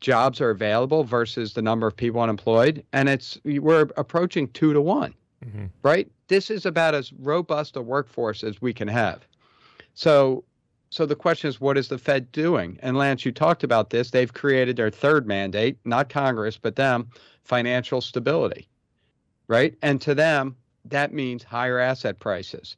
jobs 0.02 0.40
are 0.40 0.50
available 0.50 1.04
versus 1.04 1.54
the 1.54 1.62
number 1.62 1.86
of 1.86 1.96
people 1.96 2.20
unemployed, 2.20 2.84
and 2.92 3.08
it's 3.08 3.38
we're 3.44 3.88
approaching 3.96 4.48
two 4.48 4.74
to 4.74 4.80
one, 4.80 5.14
mm-hmm. 5.44 5.66
right? 5.82 6.10
This 6.28 6.50
is 6.50 6.66
about 6.66 6.94
as 6.94 7.12
robust 7.14 7.76
a 7.76 7.82
workforce 7.82 8.44
as 8.44 8.60
we 8.60 8.72
can 8.72 8.88
have. 8.88 9.26
So 9.94 10.44
so 10.92 11.06
the 11.06 11.16
question 11.16 11.48
is, 11.48 11.58
what 11.58 11.78
is 11.78 11.88
the 11.88 11.96
Fed 11.96 12.30
doing? 12.32 12.78
And 12.82 12.98
Lance, 12.98 13.24
you 13.24 13.32
talked 13.32 13.64
about 13.64 13.88
this. 13.88 14.10
They've 14.10 14.32
created 14.32 14.76
their 14.76 14.90
third 14.90 15.26
mandate, 15.26 15.78
not 15.86 16.10
Congress, 16.10 16.58
but 16.58 16.76
them, 16.76 17.08
financial 17.44 18.02
stability, 18.02 18.68
right? 19.48 19.74
And 19.80 20.02
to 20.02 20.14
them, 20.14 20.54
that 20.84 21.14
means 21.14 21.42
higher 21.42 21.78
asset 21.78 22.18
prices. 22.18 22.76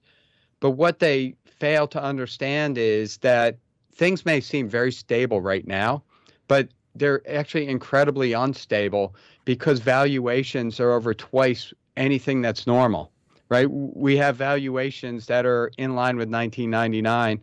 But 0.61 0.71
what 0.73 1.01
they 1.01 1.35
fail 1.45 1.89
to 1.89 2.01
understand 2.01 2.79
is 2.79 3.19
that 3.19 3.59
things 3.93 4.25
may 4.25 4.41
seem 4.41 4.69
very 4.69 4.93
stable 4.93 5.41
right 5.41 5.67
now, 5.67 6.05
but 6.47 6.69
they're 6.95 7.21
actually 7.29 7.67
incredibly 7.67 8.33
unstable 8.33 9.17
because 9.45 9.81
valuations 9.81 10.79
are 10.79 10.93
over 10.93 11.15
twice 11.15 11.73
anything 11.97 12.43
that's 12.43 12.67
normal, 12.67 13.13
right? 13.49 13.69
We 13.71 14.17
have 14.17 14.37
valuations 14.37 15.27
that 15.27 15.47
are 15.47 15.71
in 15.79 15.95
line 15.95 16.17
with 16.17 16.29
1999 16.29 17.43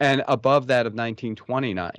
and 0.00 0.22
above 0.28 0.66
that 0.68 0.86
of 0.86 0.92
1929, 0.92 1.92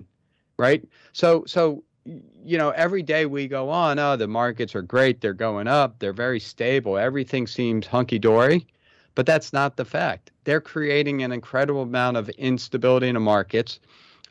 right? 0.58 0.84
So, 1.14 1.44
so 1.46 1.84
you 2.06 2.58
know, 2.58 2.72
every 2.72 3.04
day 3.04 3.26
we 3.26 3.48
go 3.48 3.70
on, 3.70 4.00
oh, 4.00 4.16
the 4.16 4.28
markets 4.28 4.74
are 4.74 4.82
great, 4.82 5.22
they're 5.22 5.34
going 5.34 5.68
up, 5.68 6.00
they're 6.00 6.14
very 6.14 6.40
stable, 6.40 6.98
everything 6.98 7.46
seems 7.46 7.86
hunky 7.86 8.18
dory, 8.18 8.66
but 9.14 9.26
that's 9.26 9.54
not 9.54 9.78
the 9.78 9.86
fact. 9.86 10.32
They're 10.44 10.62
creating 10.62 11.22
an 11.22 11.32
incredible 11.32 11.84
amount 11.84 12.18
of 12.18 12.30
instability 12.30 13.08
in 13.08 13.14
the 13.14 13.20
markets. 13.20 13.80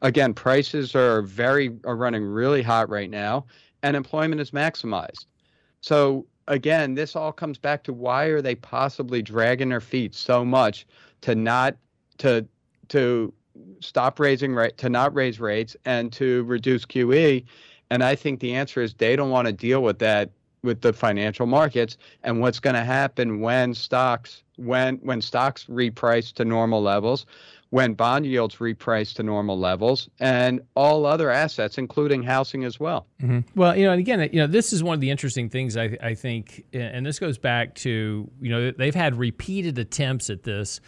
Again, 0.02 0.34
prices 0.34 0.94
are 0.96 1.22
very 1.22 1.76
are 1.84 1.96
running 1.96 2.24
really 2.24 2.62
hot 2.62 2.88
right 2.88 3.10
now, 3.10 3.46
and 3.82 3.96
employment 3.96 4.40
is 4.40 4.50
maximized. 4.50 5.26
So 5.82 6.26
again, 6.50 6.94
this 6.94 7.16
all 7.16 7.32
comes 7.32 7.56
back 7.56 7.84
to 7.84 7.92
why 7.92 8.24
are 8.26 8.42
they 8.42 8.56
possibly 8.56 9.22
dragging 9.22 9.70
their 9.70 9.80
feet 9.80 10.14
so 10.14 10.44
much 10.44 10.86
to 11.22 11.34
not 11.34 11.76
to 12.18 12.46
to 12.88 13.32
stop 13.78 14.18
raising 14.20 14.54
rate 14.54 14.76
to 14.78 14.90
not 14.90 15.14
raise 15.14 15.40
rates 15.40 15.76
and 15.86 16.12
to 16.12 16.42
reduce 16.44 16.84
QE. 16.84 17.44
And 17.90 18.02
I 18.02 18.14
think 18.14 18.40
the 18.40 18.54
answer 18.54 18.82
is 18.82 18.94
they 18.94 19.16
don't 19.16 19.30
want 19.30 19.46
to 19.46 19.52
deal 19.52 19.82
with 19.82 20.00
that 20.00 20.30
with 20.62 20.80
the 20.80 20.92
financial 20.92 21.46
markets 21.46 21.96
and 22.22 22.40
what's 22.40 22.60
going 22.60 22.74
to 22.74 22.84
happen 22.84 23.40
when 23.40 23.74
stocks 23.74 24.42
when 24.56 24.96
when 24.96 25.20
stocks 25.20 25.64
reprice 25.66 26.32
to 26.32 26.44
normal 26.44 26.82
levels 26.82 27.24
when 27.70 27.94
bond 27.94 28.26
yields 28.26 28.56
reprice 28.56 29.14
to 29.14 29.22
normal 29.22 29.58
levels 29.58 30.08
and 30.18 30.60
all 30.74 31.06
other 31.06 31.30
assets 31.30 31.78
including 31.78 32.22
housing 32.22 32.64
as 32.64 32.78
well 32.78 33.06
mm-hmm. 33.22 33.40
well 33.58 33.74
you 33.76 33.84
know 33.84 33.92
and 33.92 34.00
again 34.00 34.20
you 34.32 34.38
know 34.40 34.46
this 34.46 34.72
is 34.72 34.82
one 34.82 34.94
of 34.94 35.00
the 35.00 35.10
interesting 35.10 35.48
things 35.48 35.76
I, 35.76 35.96
I 36.02 36.14
think 36.14 36.64
and 36.72 37.06
this 37.06 37.18
goes 37.18 37.38
back 37.38 37.74
to 37.76 38.30
you 38.40 38.50
know 38.50 38.70
they've 38.70 38.94
had 38.94 39.16
repeated 39.16 39.78
attempts 39.78 40.28
at 40.28 40.42
this 40.42 40.80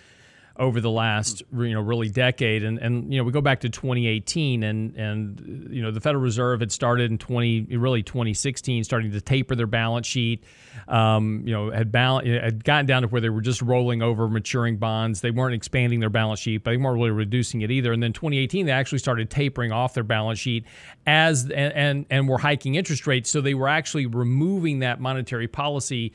over 0.56 0.80
the 0.80 0.90
last 0.90 1.42
you 1.52 1.72
know 1.72 1.80
really 1.80 2.08
decade. 2.08 2.62
And 2.62 2.78
and 2.78 3.12
you 3.12 3.18
know 3.18 3.24
we 3.24 3.32
go 3.32 3.40
back 3.40 3.60
to 3.60 3.68
2018 3.68 4.62
and 4.62 4.96
and 4.96 5.68
you 5.70 5.82
know 5.82 5.90
the 5.90 6.00
Federal 6.00 6.22
Reserve 6.22 6.60
had 6.60 6.70
started 6.70 7.10
in 7.10 7.18
20 7.18 7.76
really 7.76 8.02
2016 8.02 8.84
starting 8.84 9.12
to 9.12 9.20
taper 9.20 9.54
their 9.54 9.66
balance 9.66 10.06
sheet. 10.06 10.44
Um, 10.88 11.42
you 11.46 11.52
know 11.52 11.70
had 11.70 11.92
balance 11.92 12.26
had 12.26 12.64
gotten 12.64 12.86
down 12.86 13.02
to 13.02 13.08
where 13.08 13.20
they 13.20 13.30
were 13.30 13.40
just 13.40 13.62
rolling 13.62 14.02
over 14.02 14.28
maturing 14.28 14.76
bonds. 14.76 15.20
They 15.20 15.30
weren't 15.30 15.54
expanding 15.54 16.00
their 16.00 16.10
balance 16.10 16.40
sheet 16.40 16.64
but 16.64 16.72
they 16.72 16.76
weren't 16.76 16.96
really 16.96 17.10
reducing 17.10 17.62
it 17.62 17.70
either. 17.70 17.92
And 17.92 18.02
then 18.02 18.12
2018 18.12 18.66
they 18.66 18.72
actually 18.72 18.98
started 18.98 19.30
tapering 19.30 19.72
off 19.72 19.94
their 19.94 20.04
balance 20.04 20.38
sheet 20.38 20.64
as 21.06 21.44
and 21.44 21.72
and, 21.72 22.06
and 22.10 22.28
were 22.28 22.38
hiking 22.38 22.74
interest 22.74 23.06
rates. 23.06 23.30
So 23.30 23.40
they 23.40 23.54
were 23.54 23.68
actually 23.68 24.06
removing 24.06 24.80
that 24.80 25.00
monetary 25.00 25.48
policy 25.48 26.12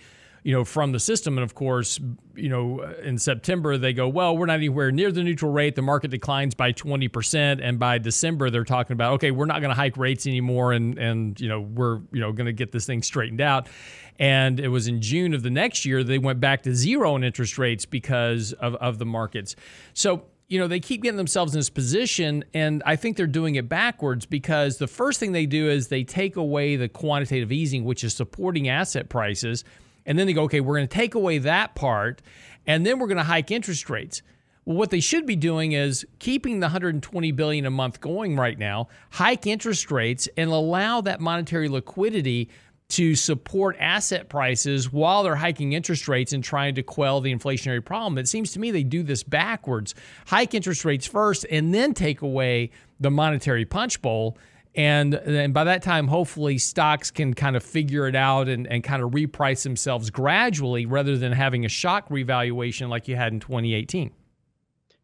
you 0.48 0.54
know, 0.54 0.64
from 0.64 0.94
the 0.94 1.00
system. 1.00 1.38
And 1.38 1.44
of 1.44 1.56
course, 1.56 2.00
you 2.34 2.48
know, 2.48 2.82
in 3.04 3.18
September 3.18 3.78
they 3.78 3.92
go, 3.92 4.08
well, 4.08 4.38
we're 4.38 4.46
not 4.46 4.54
anywhere 4.54 4.94
near 4.94 5.12
the 5.12 5.22
neutral 5.22 5.52
rate. 5.52 5.76
The 5.76 5.82
market 5.82 6.10
declines 6.10 6.56
by 6.56 6.72
20%, 6.72 7.60
and 7.62 7.78
by 7.78 7.98
December 7.98 8.50
they're 8.50 8.64
talking 8.64 8.94
about, 8.94 9.16
okay, 9.16 9.32
we're 9.32 9.46
not 9.46 9.60
going 9.60 9.72
to 9.72 9.76
hike 9.76 9.98
rates 9.98 10.26
anymore, 10.26 10.72
and 10.72 10.98
and 10.98 11.38
you 11.38 11.50
know, 11.50 11.60
we're 11.60 11.98
you 12.14 12.22
know 12.22 12.32
going 12.32 12.46
to 12.46 12.54
get 12.54 12.72
this 12.72 12.86
thing 12.86 13.04
straightened 13.04 13.42
out. 13.42 13.68
And 14.20 14.58
it 14.62 14.70
was 14.70 14.88
in 14.88 15.02
June 15.02 15.34
of 15.34 15.44
the 15.44 15.50
next 15.50 15.84
year 15.84 16.02
they 16.02 16.18
went 16.18 16.40
back 16.40 16.64
to 16.64 16.74
zero 16.74 17.18
in 17.18 17.26
interest 17.26 17.58
rates 17.58 17.86
because 17.86 18.54
of 18.54 18.76
of 18.76 19.00
the 19.00 19.06
markets. 19.06 19.58
So 19.94 20.28
you 20.48 20.60
know, 20.60 20.68
they 20.70 20.80
keep 20.80 21.04
getting 21.04 21.18
themselves 21.18 21.54
in 21.54 21.60
this 21.60 21.70
position, 21.70 22.46
and 22.54 22.82
I 22.86 22.96
think 22.96 23.18
they're 23.18 23.28
doing 23.28 23.56
it 23.56 23.68
backwards 23.68 24.26
because 24.26 24.78
the 24.78 24.88
first 24.88 25.20
thing 25.20 25.34
they 25.34 25.46
do 25.46 25.70
is 25.70 25.90
they 25.90 26.06
take 26.06 26.38
away 26.38 26.78
the 26.78 26.88
quantitative 26.88 27.52
easing, 27.52 27.84
which 27.84 28.06
is 28.06 28.14
supporting 28.14 28.70
asset 28.70 29.10
prices 29.10 29.66
and 30.08 30.18
then 30.18 30.26
they 30.26 30.34
go, 30.34 30.44
okay, 30.44 30.62
we're 30.62 30.78
going 30.78 30.88
to 30.88 30.96
take 30.96 31.14
away 31.14 31.38
that 31.40 31.76
part, 31.76 32.24
and 32.66 32.86
then 32.86 32.98
we're 32.98 33.08
going 33.08 33.18
to 33.18 33.24
hike 33.24 33.52
interest 33.52 33.90
rates. 33.90 34.24
Well, 34.66 34.78
what 34.78 34.90
they 34.90 35.00
should 35.00 35.26
be 35.26 35.36
doing 35.36 35.74
is 35.74 36.08
keeping 36.20 36.60
the 36.60 36.66
120 36.66 37.32
billion 37.34 37.66
a 37.66 37.70
month 37.70 38.02
going 38.02 38.36
right 38.36 38.58
now, 38.58 38.88
hike 39.12 39.46
interest 39.46 39.92
rates, 39.92 40.28
and 40.36 40.50
allow 40.50 41.02
that 41.02 41.22
monetary 41.22 41.70
liquidity 41.70 42.50
to 42.90 43.16
support 43.16 43.76
asset 43.80 44.30
prices 44.30 44.92
while 44.92 45.24
they're 45.24 45.36
hiking 45.36 45.74
interest 45.74 46.08
rates 46.08 46.32
and 46.32 46.44
trying 46.44 46.76
to 46.76 46.84
quell 46.84 47.20
the 47.20 47.34
inflationary 47.34 47.84
problem. 47.84 48.18
It 48.18 48.30
seems 48.30 48.54
to 48.54 48.60
me 48.60 48.72
they 48.72 48.84
do 48.84 49.04
this 49.04 49.24
backwards. 49.24 49.94
Hike 50.28 50.54
interest 50.54 50.86
rates 50.86 51.06
first 51.06 51.46
and 51.50 51.74
then 51.74 51.94
take 51.94 52.22
away 52.22 52.72
the 53.00 53.12
monetary 53.12 53.66
punch 53.66 54.02
bowl 54.02 54.38
and 54.78 55.14
then 55.26 55.54
by 55.54 55.64
that 55.64 55.82
time, 55.82 56.08
hopefully, 56.08 56.60
stocks 56.60 57.10
can 57.10 57.34
kind 57.34 57.56
of 57.56 57.64
figure 57.64 58.08
it 58.08 58.16
out 58.16 58.48
and, 58.48 58.68
and 58.68 58.84
kind 58.84 59.02
of 59.02 59.10
reprice 59.10 59.64
themselves 59.64 60.12
gradually 60.12 60.86
rather 60.86 61.18
than 61.18 61.32
having 61.32 61.66
a 61.66 61.70
shock 61.70 62.06
revaluation 62.12 62.88
like 62.88 63.08
you 63.08 63.16
had 63.16 63.34
in 63.34 63.40
2018. 63.40 64.12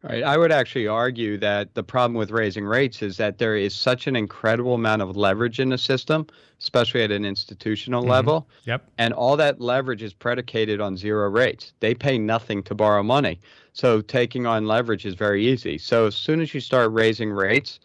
Right. 0.04 0.22
I 0.22 0.36
would 0.36 0.52
actually 0.52 0.86
argue 0.86 1.38
that 1.38 1.74
the 1.74 1.82
problem 1.82 2.14
with 2.14 2.30
raising 2.30 2.64
rates 2.64 3.02
is 3.02 3.16
that 3.16 3.38
there 3.38 3.56
is 3.56 3.74
such 3.74 4.06
an 4.06 4.14
incredible 4.14 4.74
amount 4.74 5.02
of 5.02 5.16
leverage 5.16 5.58
in 5.58 5.70
the 5.70 5.78
system, 5.78 6.26
especially 6.60 7.02
at 7.02 7.10
an 7.10 7.24
institutional 7.24 8.02
mm-hmm. 8.02 8.10
level. 8.10 8.48
Yep. 8.66 8.86
And 8.98 9.12
all 9.12 9.36
that 9.38 9.60
leverage 9.60 10.02
is 10.02 10.12
predicated 10.12 10.80
on 10.80 10.96
zero 10.96 11.28
rates. 11.30 11.72
They 11.80 11.94
pay 11.94 12.18
nothing 12.18 12.62
to 12.64 12.74
borrow 12.74 13.02
money. 13.02 13.40
So 13.72 14.02
taking 14.02 14.46
on 14.46 14.66
leverage 14.66 15.04
is 15.04 15.14
very 15.14 15.44
easy. 15.44 15.78
So 15.78 16.06
as 16.06 16.14
soon 16.14 16.40
as 16.40 16.54
you 16.54 16.60
start 16.60 16.92
raising 16.92 17.30
rates, 17.32 17.80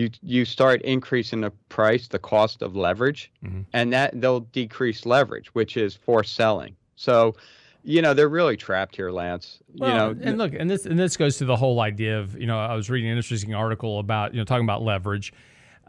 you 0.00 0.10
you 0.22 0.44
start 0.44 0.80
increasing 0.82 1.42
the 1.42 1.50
price, 1.68 2.08
the 2.08 2.18
cost 2.18 2.62
of 2.62 2.74
leverage, 2.74 3.30
mm-hmm. 3.44 3.62
and 3.72 3.92
that 3.92 4.18
they'll 4.20 4.40
decrease 4.40 5.04
leverage, 5.04 5.48
which 5.54 5.76
is 5.76 5.94
forced 5.94 6.34
selling. 6.34 6.74
So, 6.96 7.36
you 7.84 8.02
know, 8.02 8.14
they're 8.14 8.28
really 8.28 8.56
trapped 8.56 8.96
here, 8.96 9.10
Lance. 9.10 9.58
Well, 9.76 9.90
you 9.90 9.96
know, 9.96 10.20
and 10.22 10.38
look, 10.38 10.54
and 10.54 10.70
this 10.70 10.86
and 10.86 10.98
this 10.98 11.16
goes 11.16 11.36
to 11.38 11.44
the 11.44 11.56
whole 11.56 11.80
idea 11.80 12.18
of 12.18 12.38
you 12.38 12.46
know, 12.46 12.58
I 12.58 12.74
was 12.74 12.88
reading 12.88 13.10
an 13.10 13.16
interesting 13.16 13.54
article 13.54 13.98
about 13.98 14.32
you 14.32 14.40
know 14.40 14.44
talking 14.44 14.64
about 14.64 14.82
leverage. 14.82 15.32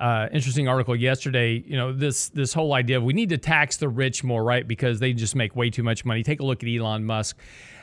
Uh, 0.02 0.28
interesting 0.34 0.68
article 0.68 0.96
yesterday. 0.96 1.64
You 1.66 1.78
know 1.78 1.94
this 1.94 2.30
this 2.30 2.54
whole 2.54 2.74
idea 2.74 2.98
of 2.98 3.04
we 3.04 3.14
need 3.14 3.30
to 3.30 3.38
tax 3.38 3.78
the 3.78 3.88
rich 3.88 4.24
more, 4.24 4.44
right? 4.44 4.68
Because 4.68 5.00
they 5.00 5.14
just 5.14 5.36
make 5.36 5.56
way 5.56 5.70
too 5.70 5.84
much 5.84 6.06
money. 6.06 6.24
Take 6.24 6.40
a 6.40 6.44
look 6.44 6.64
at 6.64 6.70
Elon 6.70 7.06
Musk 7.06 7.38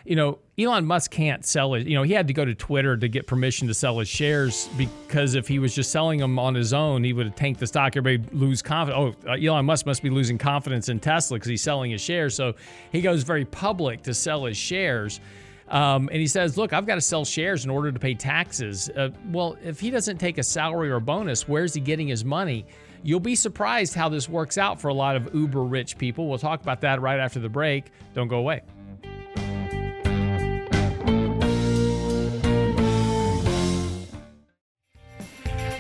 you 0.09 0.17
know, 0.17 0.39
Elon 0.59 0.87
Musk 0.87 1.11
can't 1.11 1.45
sell 1.45 1.75
it. 1.75 1.87
You 1.87 1.95
know, 1.95 2.03
he 2.03 2.15
had 2.15 2.29
to 2.29 2.33
go 2.33 2.43
to 2.43 2.55
Twitter 2.55 2.97
to 2.97 3.09
get 3.09 3.27
permission 3.27 3.69
to 3.69 3.75
sell 3.75 3.99
his 3.99 4.09
shares 4.09 4.67
because 4.79 5.35
if 5.35 5.47
he 5.47 5.59
was 5.59 5.75
just 5.75 5.93
selling 5.93 6.19
them 6.19 6.39
on 6.39 6.55
his 6.55 6.73
own, 6.73 7.05
he 7.05 7.13
would 7.13 7.27
have 7.27 7.37
tanked 7.37 7.61
the 7.61 7.67
stock. 7.67 7.95
Everybody 7.95 8.35
lose 8.35 8.63
confidence. 8.63 9.17
Oh, 9.27 9.31
uh, 9.31 9.35
Elon 9.35 9.67
Musk 9.67 9.85
must 9.85 10.03
be 10.03 10.09
losing 10.09 10.39
confidence 10.39 10.89
in 10.89 10.99
Tesla 10.99 11.37
because 11.37 11.51
he's 11.51 11.61
selling 11.61 11.91
his 11.91 12.01
shares. 12.01 12.35
So 12.35 12.55
he 12.91 13.03
goes 13.03 13.23
very 13.23 13.45
public 13.45 14.03
to 14.05 14.15
sell 14.15 14.47
his 14.47 14.57
shares. 14.57 15.21
Um, 15.71 16.09
and 16.11 16.21
he 16.21 16.27
says, 16.27 16.57
Look, 16.57 16.73
I've 16.73 16.87
got 16.87 16.95
to 16.95 17.01
sell 17.01 17.25
shares 17.25 17.65
in 17.65 17.71
order 17.71 17.93
to 17.93 17.99
pay 17.99 18.15
taxes. 18.15 18.89
Uh, 18.91 19.11
well, 19.31 19.57
if 19.63 19.81
he 19.81 19.91
doesn't 19.91 20.19
take 20.19 20.39
a 20.39 20.43
salary 20.43 20.91
or 20.91 20.97
a 20.97 21.01
bonus, 21.01 21.47
where's 21.47 21.75
he 21.75 21.81
getting 21.81 22.09
his 22.09 22.25
money? 22.25 22.65
You'll 23.03 23.21
be 23.21 23.35
surprised 23.35 23.95
how 23.95 24.09
this 24.09 24.29
works 24.29 24.59
out 24.59 24.81
for 24.81 24.89
a 24.89 24.95
lot 24.95 25.15
of 25.17 25.35
uber 25.35 25.63
rich 25.63 25.99
people. 25.99 26.29
We'll 26.29 26.39
talk 26.39 26.63
about 26.63 26.81
that 26.81 27.01
right 27.01 27.21
after 27.21 27.39
the 27.39 27.49
break. 27.49 27.87
Don't 28.15 28.29
go 28.29 28.39
away. 28.39 28.63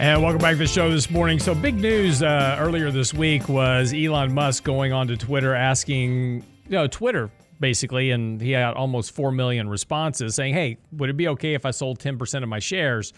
And 0.00 0.22
welcome 0.22 0.40
back 0.40 0.52
to 0.52 0.58
the 0.58 0.66
show 0.68 0.88
this 0.90 1.10
morning. 1.10 1.40
So, 1.40 1.56
big 1.56 1.74
news 1.74 2.22
uh, 2.22 2.56
earlier 2.60 2.92
this 2.92 3.12
week 3.12 3.48
was 3.48 3.92
Elon 3.92 4.32
Musk 4.32 4.62
going 4.62 4.92
on 4.92 5.08
to 5.08 5.16
Twitter 5.16 5.56
asking, 5.56 6.44
you 6.66 6.70
know, 6.70 6.86
Twitter 6.86 7.30
basically, 7.60 8.10
and 8.10 8.40
he 8.40 8.52
had 8.52 8.74
almost 8.74 9.12
4 9.12 9.32
million 9.32 9.68
responses 9.68 10.34
saying, 10.34 10.54
hey, 10.54 10.78
would 10.92 11.10
it 11.10 11.16
be 11.16 11.28
okay 11.28 11.54
if 11.54 11.66
I 11.66 11.70
sold 11.70 11.98
10% 11.98 12.42
of 12.42 12.48
my 12.48 12.58
shares? 12.58 13.12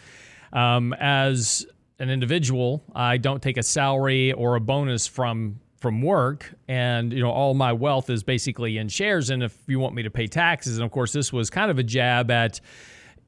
Um, 0.53 0.92
as 0.94 1.66
an 1.98 2.11
individual, 2.11 2.83
I 2.94 3.16
don't 3.18 3.42
take 3.42 3.57
a 3.57 3.62
salary 3.62 4.33
or 4.33 4.57
a 4.57 4.61
bonus 4.61 5.07
from 5.07 5.61
from 5.81 6.03
work 6.03 6.55
and 6.68 7.11
you 7.11 7.22
know 7.22 7.31
all 7.31 7.55
my 7.55 7.72
wealth 7.72 8.11
is 8.11 8.22
basically 8.22 8.76
in 8.76 8.87
shares 8.87 9.31
and 9.31 9.42
if 9.42 9.57
you 9.66 9.81
want 9.81 9.94
me 9.94 10.03
to 10.03 10.11
pay 10.11 10.26
taxes 10.26 10.76
and 10.76 10.85
of 10.85 10.90
course 10.90 11.11
this 11.11 11.33
was 11.33 11.48
kind 11.48 11.70
of 11.70 11.79
a 11.79 11.83
jab 11.83 12.31
at 12.31 12.61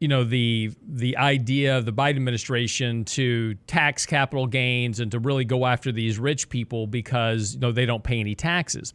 you 0.02 0.08
know 0.08 0.24
the 0.24 0.72
the 0.88 1.16
idea 1.16 1.78
of 1.78 1.84
the 1.86 1.92
Biden 1.92 2.16
administration 2.16 3.04
to 3.04 3.54
tax 3.68 4.04
capital 4.04 4.48
gains 4.48 4.98
and 4.98 5.12
to 5.12 5.20
really 5.20 5.44
go 5.44 5.64
after 5.64 5.92
these 5.92 6.18
rich 6.18 6.48
people 6.48 6.88
because 6.88 7.54
you 7.54 7.60
know 7.60 7.70
they 7.70 7.86
don't 7.86 8.02
pay 8.02 8.18
any 8.18 8.34
taxes. 8.34 8.94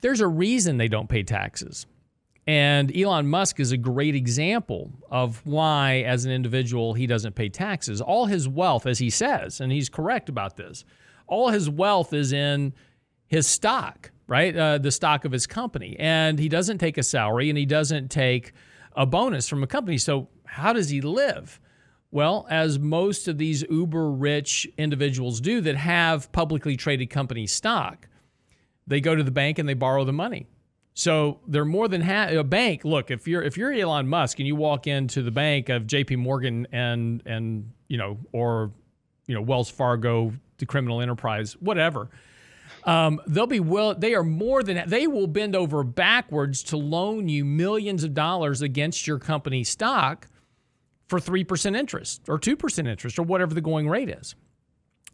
There's 0.00 0.20
a 0.20 0.28
reason 0.28 0.76
they 0.76 0.88
don't 0.88 1.08
pay 1.08 1.22
taxes. 1.22 1.86
And 2.46 2.94
Elon 2.96 3.28
Musk 3.28 3.60
is 3.60 3.70
a 3.70 3.76
great 3.76 4.14
example 4.14 4.90
of 5.10 5.44
why, 5.44 6.02
as 6.06 6.24
an 6.24 6.32
individual, 6.32 6.94
he 6.94 7.06
doesn't 7.06 7.34
pay 7.34 7.48
taxes. 7.48 8.00
All 8.00 8.26
his 8.26 8.48
wealth, 8.48 8.86
as 8.86 8.98
he 8.98 9.10
says, 9.10 9.60
and 9.60 9.70
he's 9.70 9.88
correct 9.88 10.28
about 10.28 10.56
this, 10.56 10.84
all 11.26 11.50
his 11.50 11.70
wealth 11.70 12.12
is 12.12 12.32
in 12.32 12.72
his 13.26 13.46
stock, 13.46 14.10
right? 14.26 14.56
Uh, 14.56 14.78
the 14.78 14.90
stock 14.90 15.24
of 15.24 15.32
his 15.32 15.46
company. 15.46 15.96
And 15.98 16.38
he 16.38 16.48
doesn't 16.48 16.78
take 16.78 16.98
a 16.98 17.02
salary 17.02 17.50
and 17.50 17.58
he 17.58 17.66
doesn't 17.66 18.10
take 18.10 18.52
a 18.96 19.06
bonus 19.06 19.48
from 19.48 19.62
a 19.62 19.66
company. 19.66 19.98
So, 19.98 20.28
how 20.44 20.72
does 20.72 20.88
he 20.88 21.00
live? 21.00 21.60
Well, 22.10 22.48
as 22.50 22.80
most 22.80 23.28
of 23.28 23.38
these 23.38 23.62
uber 23.70 24.10
rich 24.10 24.66
individuals 24.76 25.40
do 25.40 25.60
that 25.60 25.76
have 25.76 26.32
publicly 26.32 26.76
traded 26.76 27.08
company 27.10 27.46
stock, 27.46 28.08
they 28.90 29.00
go 29.00 29.14
to 29.14 29.22
the 29.22 29.30
bank 29.30 29.58
and 29.58 29.68
they 29.68 29.74
borrow 29.74 30.04
the 30.04 30.12
money. 30.12 30.46
So 30.94 31.40
they're 31.46 31.64
more 31.64 31.88
than 31.88 32.02
ha- 32.02 32.28
a 32.30 32.44
bank. 32.44 32.84
Look, 32.84 33.10
if 33.10 33.26
you're 33.26 33.42
if 33.42 33.56
you're 33.56 33.72
Elon 33.72 34.08
Musk 34.08 34.38
and 34.40 34.46
you 34.46 34.56
walk 34.56 34.86
into 34.86 35.22
the 35.22 35.30
bank 35.30 35.68
of 35.68 35.86
J.P. 35.86 36.16
Morgan 36.16 36.66
and 36.72 37.22
and 37.24 37.70
you 37.88 37.96
know 37.96 38.18
or 38.32 38.72
you 39.26 39.34
know 39.34 39.40
Wells 39.40 39.70
Fargo, 39.70 40.32
the 40.58 40.66
criminal 40.66 41.00
enterprise, 41.00 41.52
whatever, 41.60 42.10
um, 42.84 43.20
they'll 43.28 43.46
be 43.46 43.60
will 43.60 43.94
they 43.94 44.14
are 44.14 44.24
more 44.24 44.62
than 44.64 44.82
they 44.88 45.06
will 45.06 45.28
bend 45.28 45.54
over 45.54 45.84
backwards 45.84 46.62
to 46.64 46.76
loan 46.76 47.28
you 47.28 47.44
millions 47.44 48.02
of 48.02 48.12
dollars 48.12 48.60
against 48.60 49.06
your 49.06 49.20
company 49.20 49.62
stock 49.62 50.26
for 51.08 51.18
3% 51.18 51.76
interest 51.76 52.22
or 52.28 52.38
2% 52.38 52.88
interest 52.88 53.18
or 53.18 53.22
whatever 53.24 53.52
the 53.52 53.60
going 53.60 53.88
rate 53.88 54.08
is. 54.08 54.36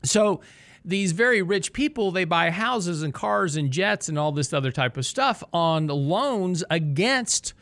So 0.05 0.43
these 0.87 1.13
very 1.13 1.43
rich 1.43 1.73
people 1.73 2.13
they 2.13 2.25
buy 2.25 2.51
houses 2.51 3.03
and 3.03 3.13
cars 3.13 3.57
and 3.57 3.73
jets 3.73 4.09
and 4.09 4.19
all 4.19 4.33
this 4.33 4.53
other 4.53 4.71
type 4.71 4.97
of 4.97 5.05
stuff 5.05 5.43
on 5.53 5.89
loans 5.89 6.63
against 6.71 7.53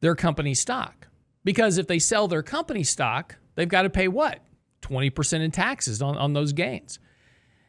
their 0.00 0.14
company 0.14 0.54
stock. 0.54 1.08
Because 1.44 1.76
if 1.76 1.88
they 1.88 1.98
sell 1.98 2.28
their 2.28 2.42
company 2.42 2.84
stock, 2.84 3.36
they've 3.56 3.68
got 3.68 3.82
to 3.82 3.90
pay 3.90 4.06
what? 4.06 4.38
20% 4.82 5.40
in 5.40 5.50
taxes 5.50 6.00
on, 6.00 6.16
on 6.16 6.32
those 6.32 6.52
gains. 6.52 7.00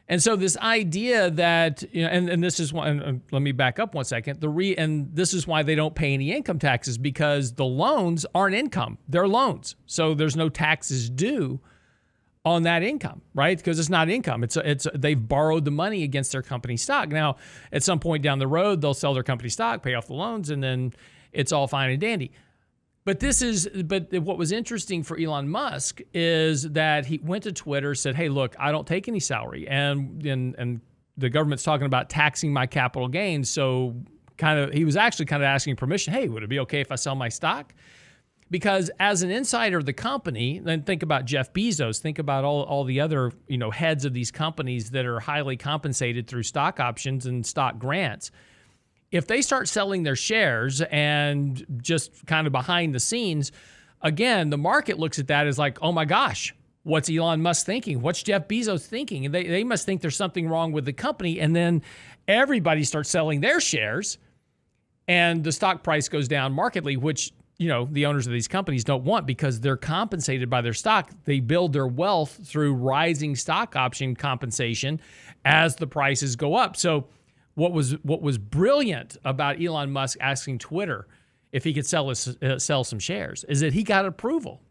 And 0.07 0.21
so 0.21 0.35
this 0.35 0.57
idea 0.57 1.31
that 1.31 1.83
you 1.93 2.03
know, 2.03 2.09
and, 2.09 2.29
and 2.29 2.43
this 2.43 2.59
is 2.59 2.73
why. 2.73 2.89
And 2.89 3.21
let 3.31 3.41
me 3.41 3.53
back 3.53 3.79
up 3.79 3.95
one 3.95 4.03
second. 4.03 4.41
The 4.41 4.49
re 4.49 4.75
and 4.75 5.09
this 5.15 5.33
is 5.33 5.47
why 5.47 5.63
they 5.63 5.75
don't 5.75 5.95
pay 5.95 6.13
any 6.13 6.33
income 6.33 6.59
taxes 6.59 6.97
because 6.97 7.53
the 7.53 7.65
loans 7.65 8.25
aren't 8.35 8.53
income; 8.53 8.97
they're 9.07 9.29
loans. 9.29 9.77
So 9.85 10.13
there's 10.13 10.35
no 10.35 10.49
taxes 10.49 11.09
due 11.09 11.61
on 12.45 12.63
that 12.63 12.83
income, 12.83 13.21
right? 13.33 13.57
Because 13.57 13.79
it's 13.79 13.89
not 13.89 14.09
income. 14.09 14.43
It's 14.43 14.57
it's 14.57 14.85
they've 14.93 15.27
borrowed 15.27 15.65
the 15.65 15.71
money 15.71 16.03
against 16.03 16.31
their 16.31 16.41
company 16.41 16.75
stock. 16.77 17.09
Now, 17.09 17.37
at 17.71 17.83
some 17.83 17.99
point 17.99 18.21
down 18.23 18.39
the 18.39 18.47
road, 18.47 18.81
they'll 18.81 18.93
sell 18.93 19.13
their 19.13 19.23
company 19.23 19.49
stock, 19.49 19.81
pay 19.81 19.93
off 19.93 20.07
the 20.07 20.13
loans, 20.13 20.49
and 20.49 20.61
then 20.61 20.93
it's 21.31 21.51
all 21.51 21.67
fine 21.67 21.89
and 21.89 22.01
dandy. 22.01 22.31
But 23.05 23.19
this 23.19 23.41
is, 23.41 23.67
but 23.85 24.13
what 24.13 24.37
was 24.37 24.51
interesting 24.53 25.03
for 25.03 25.17
Elon 25.19 25.49
Musk 25.49 26.01
is 26.13 26.69
that 26.71 27.05
he 27.05 27.17
went 27.17 27.43
to 27.43 27.51
Twitter, 27.51 27.95
said, 27.95 28.15
"Hey, 28.15 28.29
look, 28.29 28.55
I 28.59 28.71
don't 28.71 28.87
take 28.87 29.07
any 29.07 29.19
salary, 29.19 29.67
and 29.67 30.25
and 30.25 30.55
and 30.57 30.81
the 31.17 31.29
government's 31.29 31.63
talking 31.63 31.85
about 31.85 32.09
taxing 32.09 32.51
my 32.51 32.65
capital 32.65 33.07
gains, 33.07 33.49
so 33.49 33.95
kind 34.37 34.59
of 34.59 34.73
he 34.73 34.85
was 34.85 34.95
actually 34.95 35.25
kind 35.25 35.43
of 35.43 35.47
asking 35.47 35.75
permission. 35.75 36.13
Hey, 36.13 36.27
would 36.27 36.43
it 36.43 36.49
be 36.49 36.59
okay 36.59 36.81
if 36.81 36.91
I 36.91 36.95
sell 36.95 37.15
my 37.15 37.29
stock?" 37.29 37.73
Because 38.53 38.91
as 38.99 39.23
an 39.23 39.31
insider 39.31 39.79
of 39.79 39.87
the 39.87 39.93
company, 39.93 40.59
then 40.59 40.83
think 40.83 41.01
about 41.01 41.25
Jeff 41.25 41.51
Bezos, 41.53 41.97
think 41.97 42.19
about 42.19 42.43
all, 42.43 42.61
all 42.61 42.83
the 42.83 43.01
other 43.01 43.31
you 43.47 43.57
know 43.57 43.71
heads 43.71 44.05
of 44.05 44.13
these 44.13 44.29
companies 44.29 44.91
that 44.91 45.07
are 45.07 45.19
highly 45.19 45.57
compensated 45.57 46.27
through 46.27 46.43
stock 46.43 46.79
options 46.79 47.25
and 47.25 47.43
stock 47.43 47.79
grants 47.79 48.29
if 49.13 49.27
they 49.27 49.41
start 49.43 49.67
selling 49.67 50.03
their 50.03 50.15
shares 50.15 50.81
and 50.81 51.65
just 51.81 52.25
kind 52.25 52.47
of 52.47 52.53
behind 52.53 52.95
the 52.95 52.99
scenes, 52.99 53.51
again, 54.01 54.49
the 54.49 54.57
market 54.57 54.97
looks 54.97 55.19
at 55.19 55.27
that 55.27 55.45
as 55.45 55.59
like, 55.59 55.77
oh 55.83 55.91
my 55.91 56.03
gosh, 56.03 56.53
what's 56.81 57.11
Elon 57.11 57.39
Musk 57.39 57.63
thinking? 57.63 58.01
What's 58.01 58.23
Jeff 58.23 58.47
Bezos 58.47 58.85
thinking? 58.85 59.25
And 59.25 59.33
they, 59.33 59.43
they 59.45 59.63
must 59.63 59.85
think 59.85 60.01
there's 60.01 60.15
something 60.15 60.47
wrong 60.47 60.71
with 60.71 60.85
the 60.85 60.93
company. 60.93 61.39
And 61.39 61.55
then 61.55 61.83
everybody 62.27 62.83
starts 62.83 63.09
selling 63.09 63.39
their 63.39 63.61
shares 63.61 64.17
and 65.07 65.43
the 65.43 65.51
stock 65.51 65.83
price 65.83 66.09
goes 66.09 66.27
down 66.27 66.53
markedly, 66.53 66.97
which 66.97 67.33
you 67.57 67.67
know 67.67 67.87
the 67.91 68.05
owners 68.05 68.27
of 68.27 68.33
these 68.33 68.47
companies 68.47 68.83
don't 68.83 69.03
want 69.03 69.25
because 69.25 69.59
they're 69.59 69.77
compensated 69.77 70.49
by 70.49 70.61
their 70.61 70.73
stock 70.73 71.11
they 71.25 71.39
build 71.39 71.73
their 71.73 71.87
wealth 71.87 72.39
through 72.43 72.73
rising 72.73 73.35
stock 73.35 73.75
option 73.75 74.15
compensation 74.15 74.99
as 75.45 75.75
the 75.75 75.87
prices 75.87 76.35
go 76.35 76.55
up 76.55 76.75
so 76.75 77.07
what 77.55 77.71
was 77.71 77.93
what 78.03 78.21
was 78.21 78.37
brilliant 78.37 79.17
about 79.23 79.61
Elon 79.61 79.91
Musk 79.91 80.17
asking 80.19 80.59
Twitter 80.59 81.07
if 81.51 81.63
he 81.63 81.73
could 81.73 81.85
sell 81.85 82.09
his, 82.09 82.35
uh, 82.41 82.57
sell 82.57 82.83
some 82.83 82.99
shares 82.99 83.43
is 83.45 83.59
that 83.61 83.73
he 83.73 83.83
got 83.83 84.05
approval. 84.05 84.61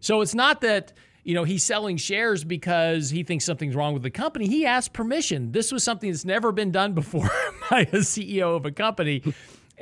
So 0.00 0.20
it's 0.20 0.34
not 0.34 0.60
that 0.62 0.92
you 1.22 1.34
know 1.34 1.44
he's 1.44 1.62
selling 1.62 1.96
shares 1.96 2.42
because 2.42 3.10
he 3.10 3.22
thinks 3.22 3.44
something's 3.44 3.76
wrong 3.76 3.94
with 3.94 4.02
the 4.02 4.10
company. 4.10 4.48
He 4.48 4.66
asked 4.66 4.92
permission. 4.92 5.52
This 5.52 5.70
was 5.70 5.84
something 5.84 6.10
that's 6.10 6.24
never 6.24 6.50
been 6.52 6.72
done 6.72 6.92
before 6.94 7.30
by 7.70 7.82
a 7.82 7.98
CEO 7.98 8.56
of 8.56 8.66
a 8.66 8.72
company. 8.72 9.22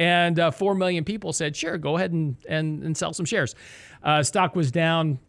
And 0.01 0.41
uh, 0.41 0.51
four 0.51 0.75
million 0.75 1.05
people 1.05 1.33
said, 1.33 1.55
"Sure, 1.55 1.79
go 1.79 1.97
ahead 1.97 2.11
and 2.11 2.37
and, 2.49 2.83
and 2.83 2.97
sell 2.97 3.13
some 3.13 3.27
shares." 3.27 3.55
Uh, 4.03 4.23
stock 4.25 4.57
was 4.57 4.73
down 4.73 5.21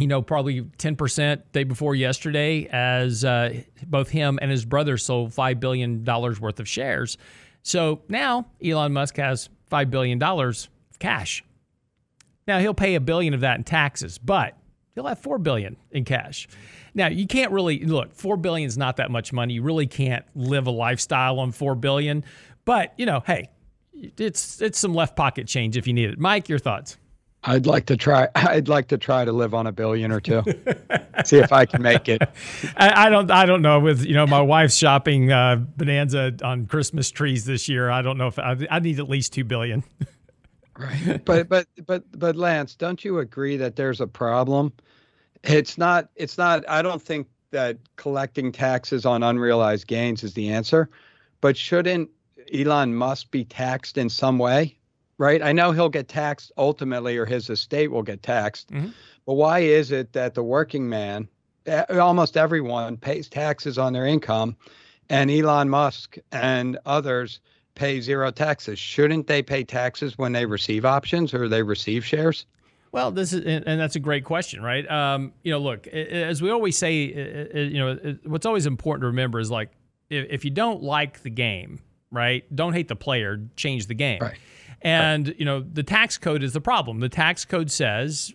you 0.00 0.06
know, 0.06 0.22
probably 0.22 0.62
10% 0.62 1.42
day 1.52 1.62
before 1.62 1.94
yesterday 1.94 2.66
as 2.72 3.22
uh, 3.24 3.60
both 3.86 4.08
him 4.08 4.38
and 4.40 4.50
his 4.50 4.64
brother 4.64 4.96
sold 4.96 5.30
$5 5.30 5.60
billion 5.60 6.04
worth 6.04 6.58
of 6.58 6.66
shares. 6.66 7.18
So 7.62 8.00
now 8.08 8.46
Elon 8.64 8.94
Musk 8.94 9.18
has 9.18 9.50
$5 9.70 9.90
billion 9.90 10.20
of 10.22 10.68
cash. 10.98 11.44
Now 12.48 12.58
he'll 12.60 12.74
pay 12.74 12.94
a 12.94 13.00
billion 13.00 13.34
of 13.34 13.40
that 13.40 13.58
in 13.58 13.64
taxes, 13.64 14.16
but 14.16 14.56
he'll 14.94 15.06
have 15.06 15.18
4 15.18 15.38
billion 15.38 15.76
in 15.90 16.06
cash. 16.06 16.48
Now 16.94 17.08
you 17.08 17.26
can't 17.26 17.52
really 17.52 17.84
look, 17.84 18.14
4 18.14 18.38
billion 18.38 18.66
is 18.66 18.78
not 18.78 18.96
that 18.96 19.10
much 19.10 19.32
money. 19.34 19.54
You 19.54 19.62
really 19.62 19.86
can't 19.86 20.24
live 20.34 20.66
a 20.66 20.70
lifestyle 20.70 21.38
on 21.38 21.52
4 21.52 21.74
billion, 21.74 22.24
but 22.64 22.94
you 22.96 23.04
know, 23.04 23.22
hey, 23.26 23.50
it's 24.18 24.60
it's 24.60 24.78
some 24.78 24.94
left 24.94 25.16
pocket 25.16 25.46
change 25.46 25.76
if 25.76 25.86
you 25.86 25.92
need 25.92 26.10
it. 26.10 26.18
Mike, 26.18 26.48
your 26.48 26.58
thoughts? 26.58 26.96
I'd 27.44 27.66
like 27.66 27.86
to 27.86 27.96
try. 27.96 28.28
I'd 28.34 28.68
like 28.68 28.88
to 28.88 28.98
try 28.98 29.24
to 29.24 29.32
live 29.32 29.54
on 29.54 29.66
a 29.66 29.72
billion 29.72 30.12
or 30.12 30.20
two. 30.20 30.42
See 31.24 31.38
if 31.38 31.52
I 31.52 31.64
can 31.64 31.82
make 31.82 32.08
it. 32.08 32.22
I, 32.76 33.06
I, 33.06 33.10
don't. 33.10 33.30
I 33.30 33.46
don't 33.46 33.62
know. 33.62 33.80
With 33.80 34.04
you 34.04 34.14
know, 34.14 34.26
my 34.26 34.40
wife's 34.40 34.76
shopping 34.76 35.32
uh, 35.32 35.56
bonanza 35.56 36.34
on 36.42 36.66
Christmas 36.66 37.10
trees 37.10 37.44
this 37.44 37.68
year. 37.68 37.90
I 37.90 38.02
don't 38.02 38.18
know 38.18 38.26
if 38.26 38.38
I, 38.38 38.56
I 38.70 38.78
need 38.80 38.98
at 38.98 39.08
least 39.08 39.32
two 39.32 39.44
billion. 39.44 39.82
right. 40.78 41.22
But 41.24 41.48
but 41.48 41.66
but 41.86 42.04
but 42.18 42.36
Lance, 42.36 42.74
don't 42.74 43.02
you 43.04 43.18
agree 43.18 43.56
that 43.56 43.76
there's 43.76 44.00
a 44.00 44.06
problem? 44.06 44.72
It's 45.42 45.78
not. 45.78 46.10
It's 46.16 46.36
not. 46.36 46.68
I 46.68 46.82
don't 46.82 47.00
think 47.00 47.26
that 47.52 47.78
collecting 47.96 48.52
taxes 48.52 49.06
on 49.06 49.22
unrealized 49.22 49.86
gains 49.86 50.22
is 50.22 50.34
the 50.34 50.50
answer. 50.50 50.90
But 51.40 51.56
shouldn't 51.56 52.10
Elon 52.52 52.94
Musk 52.94 53.30
be 53.30 53.44
taxed 53.44 53.98
in 53.98 54.08
some 54.08 54.38
way? 54.38 54.76
right? 55.20 55.42
I 55.42 55.52
know 55.52 55.72
he'll 55.72 55.90
get 55.90 56.08
taxed 56.08 56.50
ultimately, 56.56 57.18
or 57.18 57.26
his 57.26 57.50
estate 57.50 57.90
will 57.90 58.02
get 58.02 58.22
taxed. 58.22 58.70
Mm-hmm. 58.70 58.88
But 59.26 59.34
why 59.34 59.58
is 59.58 59.92
it 59.92 60.14
that 60.14 60.32
the 60.32 60.42
working 60.42 60.88
man, 60.88 61.28
almost 61.90 62.38
everyone, 62.38 62.96
pays 62.96 63.28
taxes 63.28 63.76
on 63.76 63.92
their 63.92 64.06
income, 64.06 64.56
and 65.10 65.30
Elon 65.30 65.68
Musk 65.68 66.16
and 66.32 66.78
others 66.86 67.40
pay 67.74 68.00
zero 68.00 68.30
taxes? 68.30 68.78
Shouldn't 68.78 69.26
they 69.26 69.42
pay 69.42 69.62
taxes 69.62 70.16
when 70.16 70.32
they 70.32 70.46
receive 70.46 70.86
options 70.86 71.34
or 71.34 71.50
they 71.50 71.62
receive 71.62 72.02
shares? 72.02 72.46
Well, 72.90 73.10
this 73.10 73.34
is, 73.34 73.44
and 73.44 73.78
that's 73.78 73.96
a 73.96 74.00
great 74.00 74.24
question, 74.24 74.62
right? 74.62 74.90
Um, 74.90 75.34
you 75.42 75.52
know, 75.52 75.58
look, 75.58 75.86
as 75.86 76.40
we 76.40 76.48
always 76.50 76.78
say, 76.78 76.94
you 77.54 77.78
know, 77.78 78.16
what's 78.24 78.46
always 78.46 78.64
important 78.64 79.02
to 79.02 79.08
remember 79.08 79.38
is 79.38 79.50
like, 79.50 79.68
if 80.08 80.46
you 80.46 80.50
don't 80.50 80.82
like 80.82 81.22
the 81.22 81.30
game, 81.30 81.80
right, 82.10 82.44
don't 82.54 82.72
hate 82.72 82.88
the 82.88 82.96
player, 82.96 83.40
change 83.56 83.86
the 83.86 83.94
game. 83.94 84.20
Right. 84.20 84.38
And, 84.82 85.28
right. 85.28 85.38
you 85.38 85.44
know, 85.44 85.60
the 85.60 85.82
tax 85.82 86.18
code 86.18 86.42
is 86.42 86.52
the 86.52 86.60
problem. 86.60 87.00
The 87.00 87.08
tax 87.08 87.44
code 87.44 87.70
says 87.70 88.34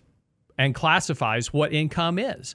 and 0.58 0.74
classifies 0.74 1.52
what 1.52 1.72
income 1.72 2.18
is. 2.18 2.54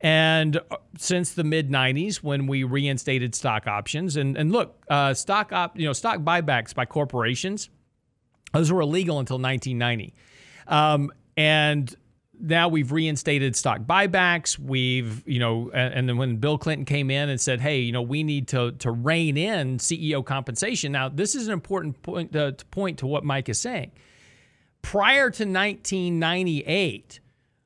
And 0.00 0.56
uh, 0.56 0.76
since 0.98 1.32
the 1.32 1.44
mid 1.44 1.70
90s, 1.70 2.16
when 2.16 2.46
we 2.46 2.62
reinstated 2.64 3.34
stock 3.34 3.66
options, 3.66 4.16
and, 4.16 4.36
and 4.36 4.52
look, 4.52 4.76
uh, 4.88 5.14
stock 5.14 5.52
op, 5.52 5.78
you 5.78 5.86
know, 5.86 5.92
stock 5.92 6.20
buybacks 6.20 6.74
by 6.74 6.84
corporations, 6.84 7.70
those 8.52 8.70
were 8.70 8.82
illegal 8.82 9.18
until 9.18 9.38
1990. 9.38 10.14
Um, 10.66 11.10
and 11.36 11.94
now 12.40 12.68
we've 12.68 12.92
reinstated 12.92 13.56
stock 13.56 13.80
buybacks. 13.82 14.58
We've, 14.58 15.22
you 15.26 15.38
know, 15.38 15.70
and 15.72 16.08
then 16.08 16.16
when 16.16 16.36
Bill 16.36 16.58
Clinton 16.58 16.84
came 16.84 17.10
in 17.10 17.28
and 17.28 17.40
said, 17.40 17.60
"Hey, 17.60 17.80
you 17.80 17.92
know, 17.92 18.02
we 18.02 18.22
need 18.22 18.48
to 18.48 18.72
to 18.72 18.90
rein 18.90 19.36
in 19.36 19.78
CEO 19.78 20.24
compensation." 20.24 20.92
Now, 20.92 21.08
this 21.08 21.34
is 21.34 21.46
an 21.46 21.52
important 21.52 22.02
point 22.02 22.34
uh, 22.34 22.52
to 22.52 22.64
point 22.66 22.98
to 22.98 23.06
what 23.06 23.24
Mike 23.24 23.48
is 23.48 23.58
saying. 23.58 23.92
Prior 24.82 25.30
to 25.30 25.44
1998, 25.44 27.20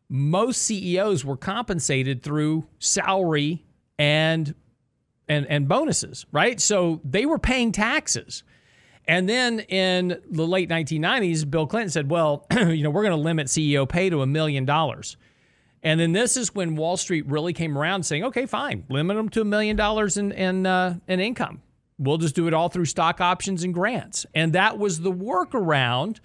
most 0.09 0.63
CEOs 0.63 1.25
were 1.25 1.37
compensated 1.37 2.23
through 2.23 2.67
salary 2.79 3.65
and 3.99 4.55
and 5.29 5.47
and 5.47 5.69
bonuses, 5.69 6.27
right? 6.33 6.61
So 6.61 7.01
they 7.05 7.27
were 7.27 7.39
paying 7.39 7.73
taxes. 7.73 8.43
And 9.09 9.27
then 9.27 9.61
in 9.61 10.21
the 10.31 10.47
late 10.47 10.69
1990s, 10.69 11.51
Bill 11.51 11.67
Clinton 11.67 11.89
said, 11.89 12.11
well, 12.11 12.47
you 12.53 12.83
know, 12.83 12.91
we're 12.91 13.03
going 13.03 13.17
to 13.17 13.23
limit 13.23 13.47
CEO 13.47 13.89
pay 13.89 14.11
to 14.11 14.21
a 14.21 14.27
million 14.27 14.67
dollars. 14.67 15.17
And 15.83 15.99
then 15.99 16.13
this 16.13 16.37
is 16.37 16.55
when 16.55 16.77
Wall 16.77 16.99
Street 16.99 17.27
really 17.27 17.55
came 17.55 17.79
around 17.79 18.03
saying, 18.03 18.25
okay, 18.25 18.45
fine, 18.45 18.85
limit 18.91 19.17
them 19.17 19.31
to 19.31 19.41
a 19.41 19.45
million 19.45 19.77
dollars 19.77 20.19
in, 20.19 20.33
in, 20.33 20.67
uh, 20.67 20.99
in 21.09 21.21
income. 21.21 21.63
We'll 21.99 22.19
just 22.19 22.35
do 22.35 22.47
it 22.49 22.55
all 22.55 22.69
through 22.69 22.85
stock 22.85 23.21
options 23.21 23.65
and 23.65 23.73
grants. 23.73 24.27
And 24.35 24.53
that 24.53 24.79
was 24.79 25.01
the 25.01 25.13
workaround 25.13 26.19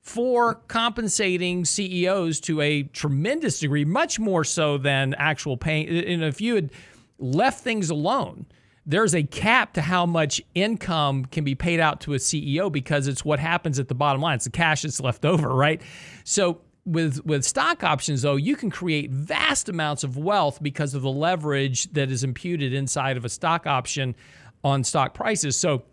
for 0.00 0.54
compensating 0.54 1.64
CEOs 1.64 2.38
to 2.40 2.60
a 2.60 2.84
tremendous 2.84 3.58
degree, 3.58 3.84
much 3.84 4.20
more 4.20 4.44
so 4.44 4.78
than 4.78 5.14
actual 5.14 5.56
pay. 5.56 6.12
And 6.12 6.22
if 6.22 6.40
you 6.40 6.54
had 6.54 6.70
left 7.18 7.64
things 7.64 7.90
alone, 7.90 8.46
there's 8.86 9.14
a 9.14 9.22
cap 9.22 9.74
to 9.74 9.82
how 9.82 10.04
much 10.04 10.42
income 10.54 11.24
can 11.24 11.44
be 11.44 11.54
paid 11.54 11.80
out 11.80 12.00
to 12.02 12.14
a 12.14 12.18
CEO 12.18 12.70
because 12.70 13.08
it's 13.08 13.24
what 13.24 13.38
happens 13.38 13.78
at 13.78 13.88
the 13.88 13.94
bottom 13.94 14.20
line. 14.20 14.36
It's 14.36 14.44
the 14.44 14.50
cash 14.50 14.82
that's 14.82 15.00
left 15.00 15.24
over, 15.24 15.48
right? 15.48 15.80
So 16.24 16.60
with 16.84 17.24
with 17.24 17.44
stock 17.44 17.82
options 17.82 18.22
though, 18.22 18.36
you 18.36 18.56
can 18.56 18.70
create 18.70 19.10
vast 19.10 19.68
amounts 19.68 20.04
of 20.04 20.18
wealth 20.18 20.62
because 20.62 20.94
of 20.94 21.02
the 21.02 21.10
leverage 21.10 21.90
that 21.92 22.10
is 22.10 22.24
imputed 22.24 22.74
inside 22.74 23.16
of 23.16 23.24
a 23.24 23.28
stock 23.28 23.66
option 23.66 24.14
on 24.62 24.84
stock 24.84 25.14
prices. 25.14 25.56
So 25.56 25.84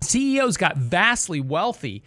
CEOs 0.00 0.56
got 0.56 0.76
vastly 0.76 1.40
wealthy 1.40 2.02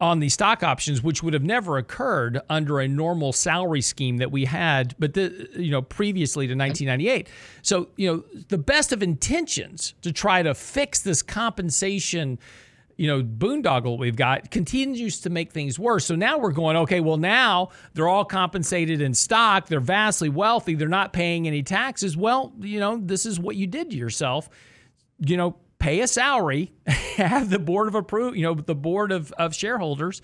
on 0.00 0.20
the 0.20 0.28
stock 0.28 0.62
options, 0.62 1.02
which 1.02 1.22
would 1.22 1.34
have 1.34 1.42
never 1.42 1.76
occurred 1.76 2.40
under 2.48 2.78
a 2.78 2.86
normal 2.86 3.32
salary 3.32 3.80
scheme 3.80 4.18
that 4.18 4.30
we 4.30 4.44
had, 4.44 4.94
but 4.98 5.14
the, 5.14 5.48
you 5.56 5.70
know 5.70 5.82
previously 5.82 6.46
to 6.46 6.54
1998. 6.54 7.28
So 7.62 7.88
you 7.96 8.12
know 8.12 8.42
the 8.48 8.58
best 8.58 8.92
of 8.92 9.02
intentions 9.02 9.94
to 10.02 10.12
try 10.12 10.42
to 10.42 10.54
fix 10.54 11.00
this 11.00 11.20
compensation, 11.20 12.38
you 12.96 13.08
know 13.08 13.22
boondoggle 13.22 13.98
we've 13.98 14.14
got 14.14 14.52
continues 14.52 15.20
to 15.22 15.30
make 15.30 15.52
things 15.52 15.80
worse. 15.80 16.06
So 16.06 16.14
now 16.14 16.38
we're 16.38 16.52
going 16.52 16.76
okay. 16.76 17.00
Well 17.00 17.16
now 17.16 17.70
they're 17.94 18.08
all 18.08 18.24
compensated 18.24 19.00
in 19.00 19.14
stock. 19.14 19.66
They're 19.66 19.80
vastly 19.80 20.28
wealthy. 20.28 20.76
They're 20.76 20.86
not 20.86 21.12
paying 21.12 21.48
any 21.48 21.64
taxes. 21.64 22.16
Well, 22.16 22.52
you 22.60 22.78
know 22.78 23.00
this 23.02 23.26
is 23.26 23.40
what 23.40 23.56
you 23.56 23.66
did 23.66 23.90
to 23.90 23.96
yourself. 23.96 24.48
You 25.18 25.36
know 25.36 25.56
pay 25.78 26.00
a 26.00 26.06
salary, 26.06 26.72
have 26.86 27.50
the 27.50 27.58
board 27.58 27.88
of 27.88 27.94
approve, 27.94 28.36
you 28.36 28.42
know, 28.42 28.54
the 28.54 28.74
board 28.74 29.12
of, 29.12 29.32
of 29.32 29.54
shareholders, 29.54 30.22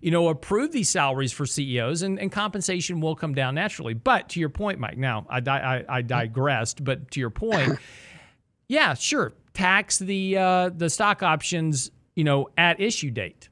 you 0.00 0.10
know, 0.10 0.28
approve 0.28 0.72
these 0.72 0.88
salaries 0.88 1.32
for 1.32 1.46
CEOs 1.46 2.02
and, 2.02 2.18
and 2.18 2.30
compensation 2.30 3.00
will 3.00 3.16
come 3.16 3.34
down 3.34 3.54
naturally. 3.54 3.94
But 3.94 4.28
to 4.30 4.40
your 4.40 4.50
point, 4.50 4.78
Mike, 4.78 4.98
now 4.98 5.26
I, 5.28 5.40
I, 5.46 5.84
I 5.88 6.02
digressed, 6.02 6.84
but 6.84 7.10
to 7.12 7.20
your 7.20 7.30
point, 7.30 7.78
yeah, 8.68 8.94
sure, 8.94 9.32
tax 9.54 9.98
the 9.98 10.36
uh, 10.36 10.70
the 10.70 10.90
stock 10.90 11.22
options, 11.22 11.90
you 12.16 12.24
know, 12.24 12.48
at 12.58 12.80
issue 12.80 13.10
date. 13.10 13.48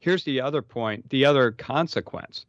Here's 0.00 0.24
the 0.24 0.40
other 0.40 0.62
point, 0.62 1.08
the 1.10 1.24
other 1.24 1.50
consequence 1.50 2.46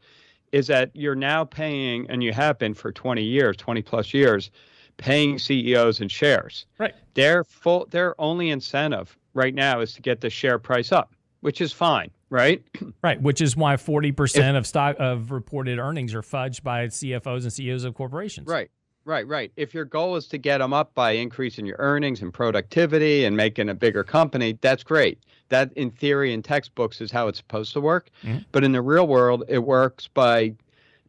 is 0.52 0.68
that 0.68 0.92
you're 0.94 1.16
now 1.16 1.46
paying, 1.46 2.10
and 2.10 2.24
you 2.24 2.34
have 2.34 2.60
been 2.60 2.74
for 2.74 2.92
20 2.92 3.24
years, 3.24 3.56
20 3.58 3.82
plus 3.82 4.14
years, 4.14 4.52
paying 4.98 5.40
CEOs 5.40 6.02
in 6.02 6.08
shares. 6.10 6.66
Right. 6.78 6.94
Their 7.14 7.44
full, 7.44 7.88
their 7.90 8.20
only 8.20 8.50
incentive 8.50 9.18
right 9.34 9.54
now 9.54 9.80
is 9.82 9.94
to 9.94 10.02
get 10.02 10.22
the 10.22 10.30
share 10.30 10.60
price 10.60 10.92
up, 10.92 11.14
which 11.42 11.62
is 11.62 11.72
fine, 11.72 12.12
right? 12.30 12.64
Right, 13.04 13.20
which 13.20 13.42
is 13.42 13.58
why 13.58 13.78
40% 13.78 14.56
of 14.56 14.68
stock 14.68 14.96
of 15.00 15.32
reported 15.32 15.80
earnings 15.80 16.14
are 16.14 16.22
fudged 16.22 16.62
by 16.62 16.86
CFOs 16.86 17.42
and 17.42 17.52
CEOs 17.52 17.84
of 17.84 17.96
corporations. 17.96 18.48
Right. 18.48 18.70
Right, 19.04 19.28
right. 19.28 19.52
If 19.56 19.74
your 19.74 19.86
goal 19.86 20.16
is 20.16 20.28
to 20.28 20.38
get 20.38 20.60
them 20.60 20.74
up 20.74 20.94
by 20.94 21.14
increasing 21.14 21.66
your 21.66 21.78
earnings 21.80 22.22
and 22.22 22.32
productivity 22.32 23.26
and 23.26 23.36
making 23.36 23.70
a 23.70 23.74
bigger 23.74 24.04
company, 24.04 24.60
that's 24.62 24.84
great. 24.84 25.18
That, 25.50 25.74
in 25.74 25.90
theory, 25.90 26.34
and 26.34 26.46
textbooks, 26.46 27.02
is 27.02 27.12
how 27.12 27.28
it's 27.28 27.40
supposed 27.40 27.74
to 27.74 27.82
work. 27.82 28.12
Mm-hmm. 28.24 28.44
But 28.52 28.64
in 28.64 28.74
the 28.74 28.82
real 28.82 29.08
world, 29.08 29.44
it 29.48 29.60
works 29.60 30.08
by 30.08 30.54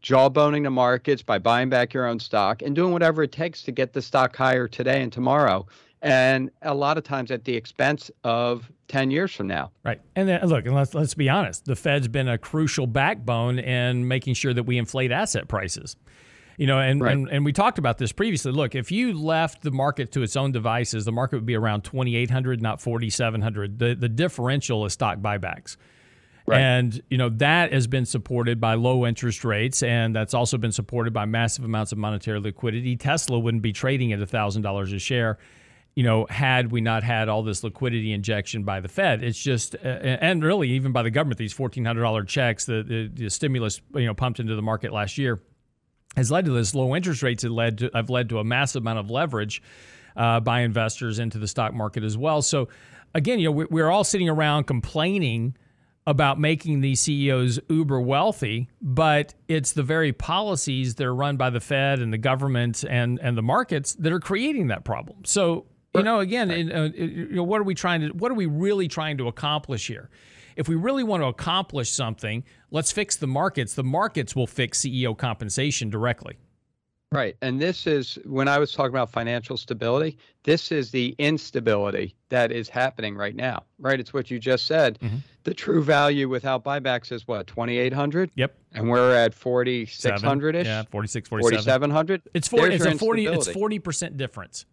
jawboning 0.03 0.65
the 0.65 0.71
markets, 0.71 1.23
by 1.23 1.39
buying 1.39 1.69
back 1.69 1.93
your 1.93 2.07
own 2.07 2.19
stock, 2.19 2.63
and 2.63 2.75
doing 2.75 2.93
whatever 2.93 3.23
it 3.23 3.33
takes 3.33 3.63
to 3.65 3.73
get 3.73 3.93
the 3.93 4.03
stock 4.03 4.35
higher 4.35 4.67
today 4.67 5.03
and 5.03 5.13
tomorrow. 5.13 5.67
And 6.03 6.51
a 6.63 6.75
lot 6.75 6.99
of 6.99 7.05
times 7.05 7.31
at 7.31 7.45
the 7.45 7.55
expense 7.55 8.11
of 8.25 8.71
10 8.89 9.13
years 9.13 9.33
from 9.33 9.47
now. 9.47 9.71
Right. 9.85 10.01
And 10.17 10.29
then, 10.29 10.45
look, 10.47 10.67
and 10.67 10.75
let's, 10.75 10.95
let's 10.95 11.15
be 11.15 11.29
honest, 11.29 11.65
the 11.65 11.77
Fed's 11.77 12.09
been 12.09 12.29
a 12.29 12.37
crucial 12.37 12.89
backbone 12.89 13.61
in 13.61 14.09
making 14.09 14.35
sure 14.35 14.53
that 14.53 14.65
we 14.65 14.79
inflate 14.79 15.13
asset 15.13 15.47
prices. 15.47 15.97
You 16.59 16.67
know, 16.67 16.79
and, 16.79 17.01
right. 17.01 17.13
and 17.13 17.29
and 17.29 17.45
we 17.45 17.53
talked 17.53 17.79
about 17.79 17.99
this 17.99 18.13
previously. 18.13 18.53
Look, 18.53 18.75
if 18.75 18.93
you 18.93 19.15
left 19.15 19.63
the 19.63 19.71
market 19.71 20.13
to 20.13 20.23
its 20.23 20.37
own 20.37 20.53
devices, 20.53 21.05
the 21.05 21.13
market 21.13 21.37
would 21.37 21.47
be 21.47 21.57
around 21.57 21.83
2800, 21.83 22.61
not 22.61 22.81
4700. 22.81 23.79
The 23.79 23.95
the 23.95 24.09
differential 24.09 24.85
is 24.85 24.93
stock 24.93 25.19
buybacks. 25.19 25.77
Right. 26.45 26.61
And 26.61 27.01
you 27.09 27.19
know 27.19 27.31
that 27.31 27.73
has 27.73 27.87
been 27.87 28.05
supported 28.05 28.61
by 28.61 28.75
low 28.75 29.07
interest 29.07 29.45
rates, 29.45 29.83
and 29.83 30.15
that's 30.15 30.35
also 30.35 30.59
been 30.59 30.73
supported 30.73 31.13
by 31.13 31.25
massive 31.25 31.65
amounts 31.65 31.93
of 31.93 31.99
monetary 31.99 32.41
liquidity. 32.41 32.97
Tesla 32.97 33.39
wouldn't 33.39 33.63
be 33.63 33.73
trading 33.73 34.13
at 34.13 34.29
thousand 34.29 34.63
dollars 34.63 34.93
a 34.93 34.99
share, 34.99 35.39
you 35.95 36.03
know, 36.03 36.27
had 36.31 36.73
we 36.73 36.81
not 36.81 37.03
had 37.03 37.29
all 37.29 37.43
this 37.43 37.63
liquidity 37.63 38.13
injection 38.13 38.63
by 38.63 38.81
the 38.81 38.89
Fed. 38.89 39.23
It's 39.23 39.39
just, 39.39 39.75
uh, 39.75 39.89
and 39.89 40.43
really 40.43 40.71
even 40.71 40.93
by 40.93 41.03
the 41.03 41.11
government, 41.11 41.39
these 41.39 41.53
fourteen 41.53 41.85
hundred 41.85 42.03
dollar 42.03 42.25
checks, 42.25 42.65
the, 42.65 42.83
the 42.83 43.09
the 43.09 43.29
stimulus 43.29 43.81
you 43.95 44.07
know 44.07 44.15
pumped 44.15 44.41
into 44.41 44.55
the 44.55 44.63
market 44.63 44.93
last 44.93 45.19
year 45.19 45.43
has 46.17 46.31
led 46.31 46.45
to 46.47 46.51
this. 46.53 46.75
Low 46.75 46.95
interest 46.95 47.23
rates 47.23 47.43
have 47.43 47.53
led 47.53 47.79
to 47.79 47.91
have 47.95 48.11
led 48.11 48.29
to 48.31 48.39
a 48.39 48.45
massive 48.45 48.83
amount 48.83 49.01
of 49.01 49.11
leverage 49.11 49.63
uh, 50.17 50.41
by 50.41 50.61
investors 50.61 51.19
into 51.19 51.39
the 51.39 51.49
stock 51.49 51.75
market 51.75 52.05
as 52.05 52.17
well. 52.17 52.43
So 52.43 52.69
again, 53.15 53.39
you 53.39 53.53
know, 53.53 53.67
we're 53.71 53.91
all 53.91 54.05
sitting 54.05 54.29
around 54.29 54.65
complaining 54.65 55.57
about 56.07 56.41
making 56.41 56.81
these 56.81 57.01
CEOs 57.01 57.61
uber 57.69 58.01
wealthy, 58.01 58.69
but 58.81 59.35
it's 59.47 59.73
the 59.73 59.85
very 59.85 60.13
policies 60.13 60.97
that 60.97 61.07
are 61.07 61.15
run 61.15 61.37
by 61.37 61.49
the 61.49 61.61
Fed 61.61 62.01
and 62.01 62.13
the 62.13 62.19
government 62.19 62.85
and 62.89 63.21
and 63.21 63.37
the 63.37 63.43
markets 63.43 63.95
that 63.95 64.13
are 64.13 64.21
creating 64.21 64.69
that 64.69 64.85
problem. 64.85 65.25
So 65.25 65.67
you 65.95 66.03
know, 66.03 66.21
again, 66.21 66.51
uh, 66.51 66.91
you 66.95 67.29
know, 67.31 67.43
what 67.43 67.61
are 67.61 67.65
we 67.65 67.75
trying 67.75 68.01
to? 68.01 68.09
What 68.09 68.31
are 68.31 68.35
we 68.35 68.47
really 68.47 68.89
trying 68.89 69.19
to 69.19 69.29
accomplish 69.29 69.87
here? 69.87 70.11
if 70.57 70.69
we 70.69 70.75
really 70.75 71.05
want 71.05 71.23
to 71.23 71.27
accomplish 71.27 71.91
something, 71.91 72.45
let's 72.71 72.93
fix 72.93 73.17
the 73.17 73.27
markets. 73.27 73.75
The 73.75 73.85
markets 73.85 74.37
will 74.37 74.47
fix 74.47 74.81
CEO 74.81 75.17
compensation 75.17 75.91
directly. 75.91 76.37
Right. 77.11 77.37
And 77.43 77.61
this 77.61 77.87
is 77.87 78.19
when 78.25 78.49
I 78.49 78.59
was 78.59 78.73
talking 78.73 78.89
about 78.91 79.11
financial 79.11 79.59
stability, 79.59 80.17
this 80.45 80.73
is 80.73 80.91
the 80.91 81.15
instability 81.19 82.15
that 82.31 82.51
is 82.51 82.71
happening 82.71 83.17
right 83.17 83.37
now. 83.37 83.65
Right? 83.79 84.01
It's 84.01 84.15
what 84.15 84.31
you 84.31 84.39
just 84.39 84.67
said. 84.67 84.99
Mm-hmm. 85.01 85.17
The 85.45 85.53
true 85.53 85.83
value 85.83 86.31
without 86.31 86.65
buybacks 86.65 87.13
is 87.13 87.29
what, 87.29 87.47
2800? 87.49 88.31
Yep. 88.35 88.57
And 88.73 88.89
we're 88.89 89.15
at 89.15 89.35
4600ish? 89.35 90.65
Yeah, 90.65 90.85
46 90.91 91.29
47. 91.29 91.59
4700? 91.59 92.23
It's 92.33 92.49
40 92.49 92.75
it's 92.75 92.85
a 92.87 92.97
40 92.97 93.27
it's 93.27 93.49
40% 93.49 94.17
difference. 94.17 94.65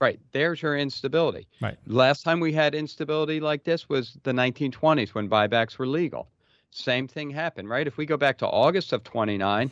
Right. 0.00 0.20
There's 0.32 0.60
your 0.60 0.76
instability. 0.76 1.46
Right. 1.60 1.76
Last 1.86 2.22
time 2.22 2.38
we 2.38 2.52
had 2.52 2.74
instability 2.74 3.40
like 3.40 3.64
this 3.64 3.88
was 3.88 4.18
the 4.24 4.32
1920s 4.32 5.10
when 5.10 5.28
buybacks 5.28 5.78
were 5.78 5.86
legal. 5.86 6.28
Same 6.70 7.08
thing 7.08 7.30
happened, 7.30 7.70
right? 7.70 7.86
If 7.86 7.96
we 7.96 8.04
go 8.04 8.18
back 8.18 8.36
to 8.38 8.46
August 8.46 8.92
of 8.92 9.02
29, 9.04 9.70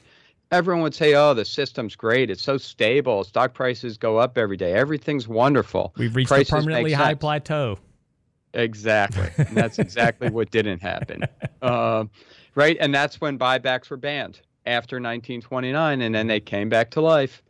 everyone 0.50 0.82
would 0.82 0.94
say, 0.94 1.14
"Oh, 1.14 1.34
the 1.34 1.44
system's 1.44 1.94
great. 1.94 2.30
It's 2.30 2.42
so 2.42 2.56
stable. 2.56 3.24
Stock 3.24 3.52
prices 3.52 3.98
go 3.98 4.16
up 4.16 4.38
every 4.38 4.56
day. 4.56 4.72
Everything's 4.72 5.28
wonderful. 5.28 5.92
We've 5.98 6.16
reached 6.16 6.28
prices 6.28 6.50
a 6.50 6.56
permanently 6.56 6.92
high 6.92 7.10
sense. 7.10 7.20
plateau." 7.20 7.78
Exactly. 8.54 9.28
And 9.36 9.56
that's 9.56 9.78
exactly 9.78 10.30
what 10.30 10.50
didn't 10.50 10.80
happen. 10.80 11.24
Uh, 11.60 12.04
right. 12.54 12.76
And 12.80 12.94
that's 12.94 13.20
when 13.20 13.38
buybacks 13.38 13.90
were 13.90 13.96
banned 13.96 14.40
after 14.64 14.96
1929, 14.96 16.00
and 16.00 16.14
then 16.14 16.28
they 16.28 16.40
came 16.40 16.68
back 16.68 16.90
to 16.92 17.00
life. 17.00 17.42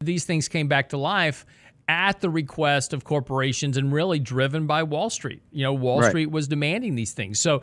These 0.00 0.24
things 0.24 0.48
came 0.48 0.66
back 0.66 0.88
to 0.88 0.96
life 0.96 1.46
at 1.88 2.20
the 2.20 2.30
request 2.30 2.92
of 2.92 3.04
corporations 3.04 3.76
and 3.76 3.92
really 3.92 4.18
driven 4.18 4.66
by 4.66 4.82
Wall 4.82 5.10
Street. 5.10 5.42
You 5.50 5.62
know, 5.62 5.72
Wall 5.72 6.00
right. 6.00 6.08
Street 6.08 6.30
was 6.30 6.48
demanding 6.48 6.94
these 6.94 7.12
things. 7.12 7.40
So, 7.40 7.62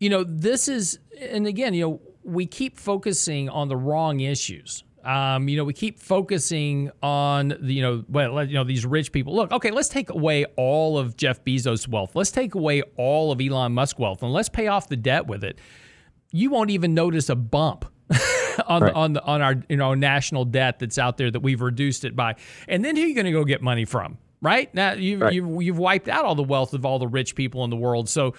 you 0.00 0.10
know, 0.10 0.24
this 0.24 0.68
is, 0.68 0.98
and 1.20 1.46
again, 1.46 1.74
you 1.74 1.82
know, 1.82 2.00
we 2.24 2.46
keep 2.46 2.78
focusing 2.78 3.48
on 3.48 3.68
the 3.68 3.76
wrong 3.76 4.20
issues. 4.20 4.84
Um, 5.04 5.48
you 5.48 5.56
know, 5.56 5.64
we 5.64 5.72
keep 5.72 5.98
focusing 5.98 6.90
on 7.02 7.48
the, 7.60 7.74
you 7.74 7.82
know, 7.82 8.04
well, 8.08 8.44
you 8.44 8.54
know, 8.54 8.64
these 8.64 8.86
rich 8.86 9.10
people. 9.10 9.34
Look, 9.34 9.50
okay, 9.50 9.72
let's 9.72 9.88
take 9.88 10.10
away 10.10 10.44
all 10.56 10.96
of 10.96 11.16
Jeff 11.16 11.44
Bezos' 11.44 11.88
wealth. 11.88 12.14
Let's 12.14 12.30
take 12.30 12.54
away 12.54 12.82
all 12.96 13.32
of 13.32 13.40
Elon 13.40 13.72
Musk's 13.72 13.98
wealth, 13.98 14.22
and 14.22 14.32
let's 14.32 14.48
pay 14.48 14.68
off 14.68 14.88
the 14.88 14.96
debt 14.96 15.26
with 15.26 15.42
it. 15.42 15.58
You 16.30 16.50
won't 16.50 16.70
even 16.70 16.94
notice 16.94 17.28
a 17.28 17.34
bump 17.34 17.84
on 18.66 18.82
right. 18.82 18.92
the, 18.92 18.98
on 18.98 19.12
the, 19.14 19.24
on 19.24 19.42
our 19.42 19.56
you 19.68 19.76
know 19.76 19.94
national 19.94 20.44
debt 20.44 20.78
that's 20.78 20.98
out 20.98 21.16
there 21.16 21.30
that 21.30 21.40
we've 21.40 21.60
reduced 21.60 22.04
it 22.04 22.16
by. 22.16 22.36
And 22.68 22.84
then 22.84 22.96
who 22.96 23.02
are 23.02 23.06
you 23.06 23.14
going 23.14 23.26
to 23.26 23.32
go 23.32 23.44
get 23.44 23.62
money 23.62 23.84
from? 23.84 24.18
Right 24.40 24.74
now, 24.74 24.94
you've, 24.94 25.20
right. 25.20 25.32
you've 25.32 25.62
you've 25.62 25.78
wiped 25.78 26.08
out 26.08 26.24
all 26.24 26.34
the 26.34 26.42
wealth 26.42 26.74
of 26.74 26.84
all 26.84 26.98
the 26.98 27.06
rich 27.06 27.36
people 27.36 27.62
in 27.64 27.70
the 27.70 27.76
world. 27.76 28.08
So 28.08 28.34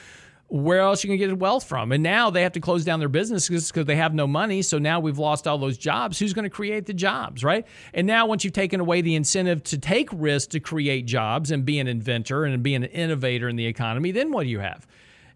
where 0.54 0.82
else 0.82 1.04
are 1.04 1.08
you 1.08 1.18
going 1.18 1.20
to 1.20 1.36
get 1.36 1.40
wealth 1.40 1.64
from? 1.64 1.92
And 1.92 2.04
now 2.04 2.30
they 2.30 2.44
have 2.44 2.52
to 2.52 2.60
close 2.60 2.86
down 2.86 3.00
their 3.00 3.10
businesses 3.10 3.72
because 3.72 3.88
they 3.88 3.96
have 3.96 4.14
no 4.14 4.28
money. 4.28 4.62
So 4.62 4.78
now 4.78 5.00
we've 5.00 5.18
lost 5.18 5.48
all 5.48 5.58
those 5.58 5.80
jobs. 5.80 6.20
Who's 6.20 6.32
going 6.32 6.44
to 6.44 6.50
create 6.50 6.86
the 6.86 6.94
jobs, 6.94 7.44
right? 7.44 7.66
And 7.92 8.06
now 8.06 8.28
once 8.28 8.44
you've 8.44 8.54
taken 8.54 8.80
away 8.80 9.02
the 9.02 9.16
incentive 9.16 9.64
to 9.64 9.80
take 9.80 10.10
risks 10.12 10.52
to 10.52 10.60
create 10.60 11.08
jobs 11.08 11.50
and 11.50 11.66
be 11.66 11.80
an 11.80 11.88
inventor 11.88 12.46
and 12.46 12.62
be 12.62 12.76
an 12.76 12.84
innovator 12.84 13.50
in 13.50 13.56
the 13.56 13.66
economy, 13.66 14.12
then 14.12 14.32
what 14.32 14.44
do 14.44 14.50
you 14.50 14.60
have? 14.60 14.86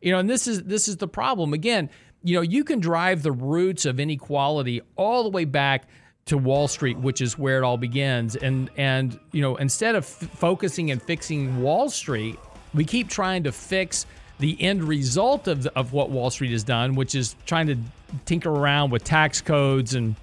You 0.01 0.11
know, 0.11 0.19
and 0.19 0.29
this 0.29 0.45
is 0.45 0.63
this 0.63 0.87
is 0.87 0.97
the 0.97 1.07
problem. 1.07 1.53
Again, 1.53 1.89
you 2.27 2.35
know, 2.35 2.41
you 2.41 2.65
can 2.65 2.81
drive 2.81 3.23
the 3.23 3.31
roots 3.31 3.85
of 3.85 4.01
inequality 4.01 4.81
all 4.97 5.23
the 5.23 5.29
way 5.29 5.45
back 5.45 5.87
to 6.25 6.37
Wall 6.37 6.67
Street, 6.67 6.97
which 6.97 7.21
is 7.21 7.37
where 7.37 7.57
it 7.57 7.63
all 7.63 7.77
begins. 7.77 8.35
And 8.35 8.69
and 8.75 9.17
you 9.31 9.41
know, 9.41 9.55
instead 9.55 9.95
of 9.95 10.03
f- 10.03 10.29
focusing 10.31 10.91
and 10.91 11.01
fixing 11.01 11.61
Wall 11.61 11.89
Street, 11.89 12.37
we 12.73 12.83
keep 12.83 13.07
trying 13.07 13.43
to 13.43 13.53
fix 13.53 14.05
the 14.39 14.61
end 14.61 14.83
result 14.83 15.47
of 15.47 15.63
the, 15.63 15.73
of 15.77 15.93
what 15.93 16.09
Wall 16.09 16.29
Street 16.29 16.51
has 16.51 16.65
done, 16.65 16.95
which 16.95 17.15
is 17.15 17.37
trying 17.45 17.67
to 17.67 17.77
tinker 18.25 18.49
around 18.49 18.89
with 18.91 19.05
tax 19.05 19.39
codes 19.39 19.95
and 19.95 20.13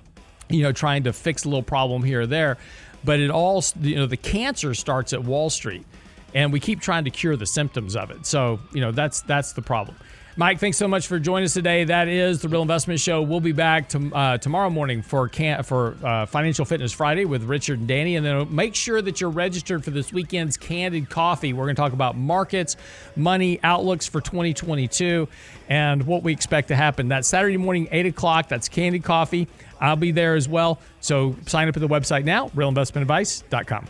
you 0.50 0.62
know 0.62 0.72
trying 0.72 1.04
to 1.04 1.12
fix 1.14 1.44
a 1.44 1.48
little 1.48 1.62
problem 1.62 2.02
here 2.02 2.20
or 2.20 2.26
there. 2.26 2.58
But 3.02 3.18
it 3.18 3.30
all 3.30 3.64
you 3.80 3.96
know 3.96 4.04
the 4.04 4.18
cancer 4.18 4.74
starts 4.74 5.14
at 5.14 5.24
Wall 5.24 5.48
Street, 5.48 5.86
and 6.34 6.52
we 6.52 6.60
keep 6.60 6.80
trying 6.80 7.04
to 7.04 7.10
cure 7.10 7.34
the 7.34 7.46
symptoms 7.46 7.96
of 7.96 8.10
it. 8.10 8.26
So 8.26 8.60
you 8.74 8.82
know 8.82 8.92
that's 8.92 9.22
that's 9.22 9.54
the 9.54 9.62
problem. 9.62 9.96
Mike, 10.36 10.58
thanks 10.58 10.76
so 10.76 10.88
much 10.88 11.06
for 11.06 11.20
joining 11.20 11.44
us 11.44 11.54
today. 11.54 11.84
That 11.84 12.08
is 12.08 12.42
the 12.42 12.48
Real 12.48 12.62
Investment 12.62 12.98
Show. 12.98 13.22
We'll 13.22 13.38
be 13.38 13.52
back 13.52 13.88
to, 13.90 14.12
uh, 14.12 14.38
tomorrow 14.38 14.68
morning 14.68 15.00
for 15.00 15.28
for 15.28 15.96
uh, 16.02 16.26
Financial 16.26 16.64
Fitness 16.64 16.92
Friday 16.92 17.24
with 17.24 17.44
Richard 17.44 17.78
and 17.78 17.86
Danny, 17.86 18.16
and 18.16 18.26
then 18.26 18.52
make 18.52 18.74
sure 18.74 19.00
that 19.00 19.20
you're 19.20 19.30
registered 19.30 19.84
for 19.84 19.92
this 19.92 20.12
weekend's 20.12 20.56
Candid 20.56 21.08
Coffee. 21.08 21.52
We're 21.52 21.66
going 21.66 21.76
to 21.76 21.80
talk 21.80 21.92
about 21.92 22.16
markets, 22.16 22.76
money, 23.14 23.60
outlooks 23.62 24.08
for 24.08 24.20
2022, 24.20 25.28
and 25.68 26.04
what 26.04 26.24
we 26.24 26.32
expect 26.32 26.66
to 26.68 26.74
happen. 26.74 27.06
That's 27.06 27.28
Saturday 27.28 27.56
morning, 27.56 27.86
eight 27.92 28.06
o'clock. 28.06 28.48
That's 28.48 28.68
Candid 28.68 29.04
Coffee. 29.04 29.46
I'll 29.80 29.94
be 29.94 30.10
there 30.10 30.34
as 30.34 30.48
well. 30.48 30.80
So 30.98 31.36
sign 31.46 31.68
up 31.68 31.76
at 31.76 31.80
the 31.80 31.86
website 31.86 32.24
now, 32.24 32.48
realinvestmentadvice.com. 32.48 33.86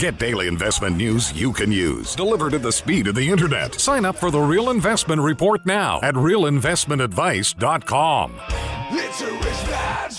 Get 0.00 0.18
daily 0.18 0.48
investment 0.48 0.96
news 0.96 1.38
you 1.38 1.52
can 1.52 1.70
use, 1.70 2.14
delivered 2.14 2.54
at 2.54 2.62
the 2.62 2.72
speed 2.72 3.06
of 3.06 3.14
the 3.14 3.28
internet. 3.28 3.74
Sign 3.74 4.06
up 4.06 4.16
for 4.16 4.30
the 4.30 4.40
Real 4.40 4.70
Investment 4.70 5.20
Report 5.20 5.66
now 5.66 6.00
at 6.02 6.14
realinvestmentadvice.com. 6.14 8.32
It's 8.92 9.20
a 9.20 9.30
rich 9.30 9.66
man. 9.68 10.09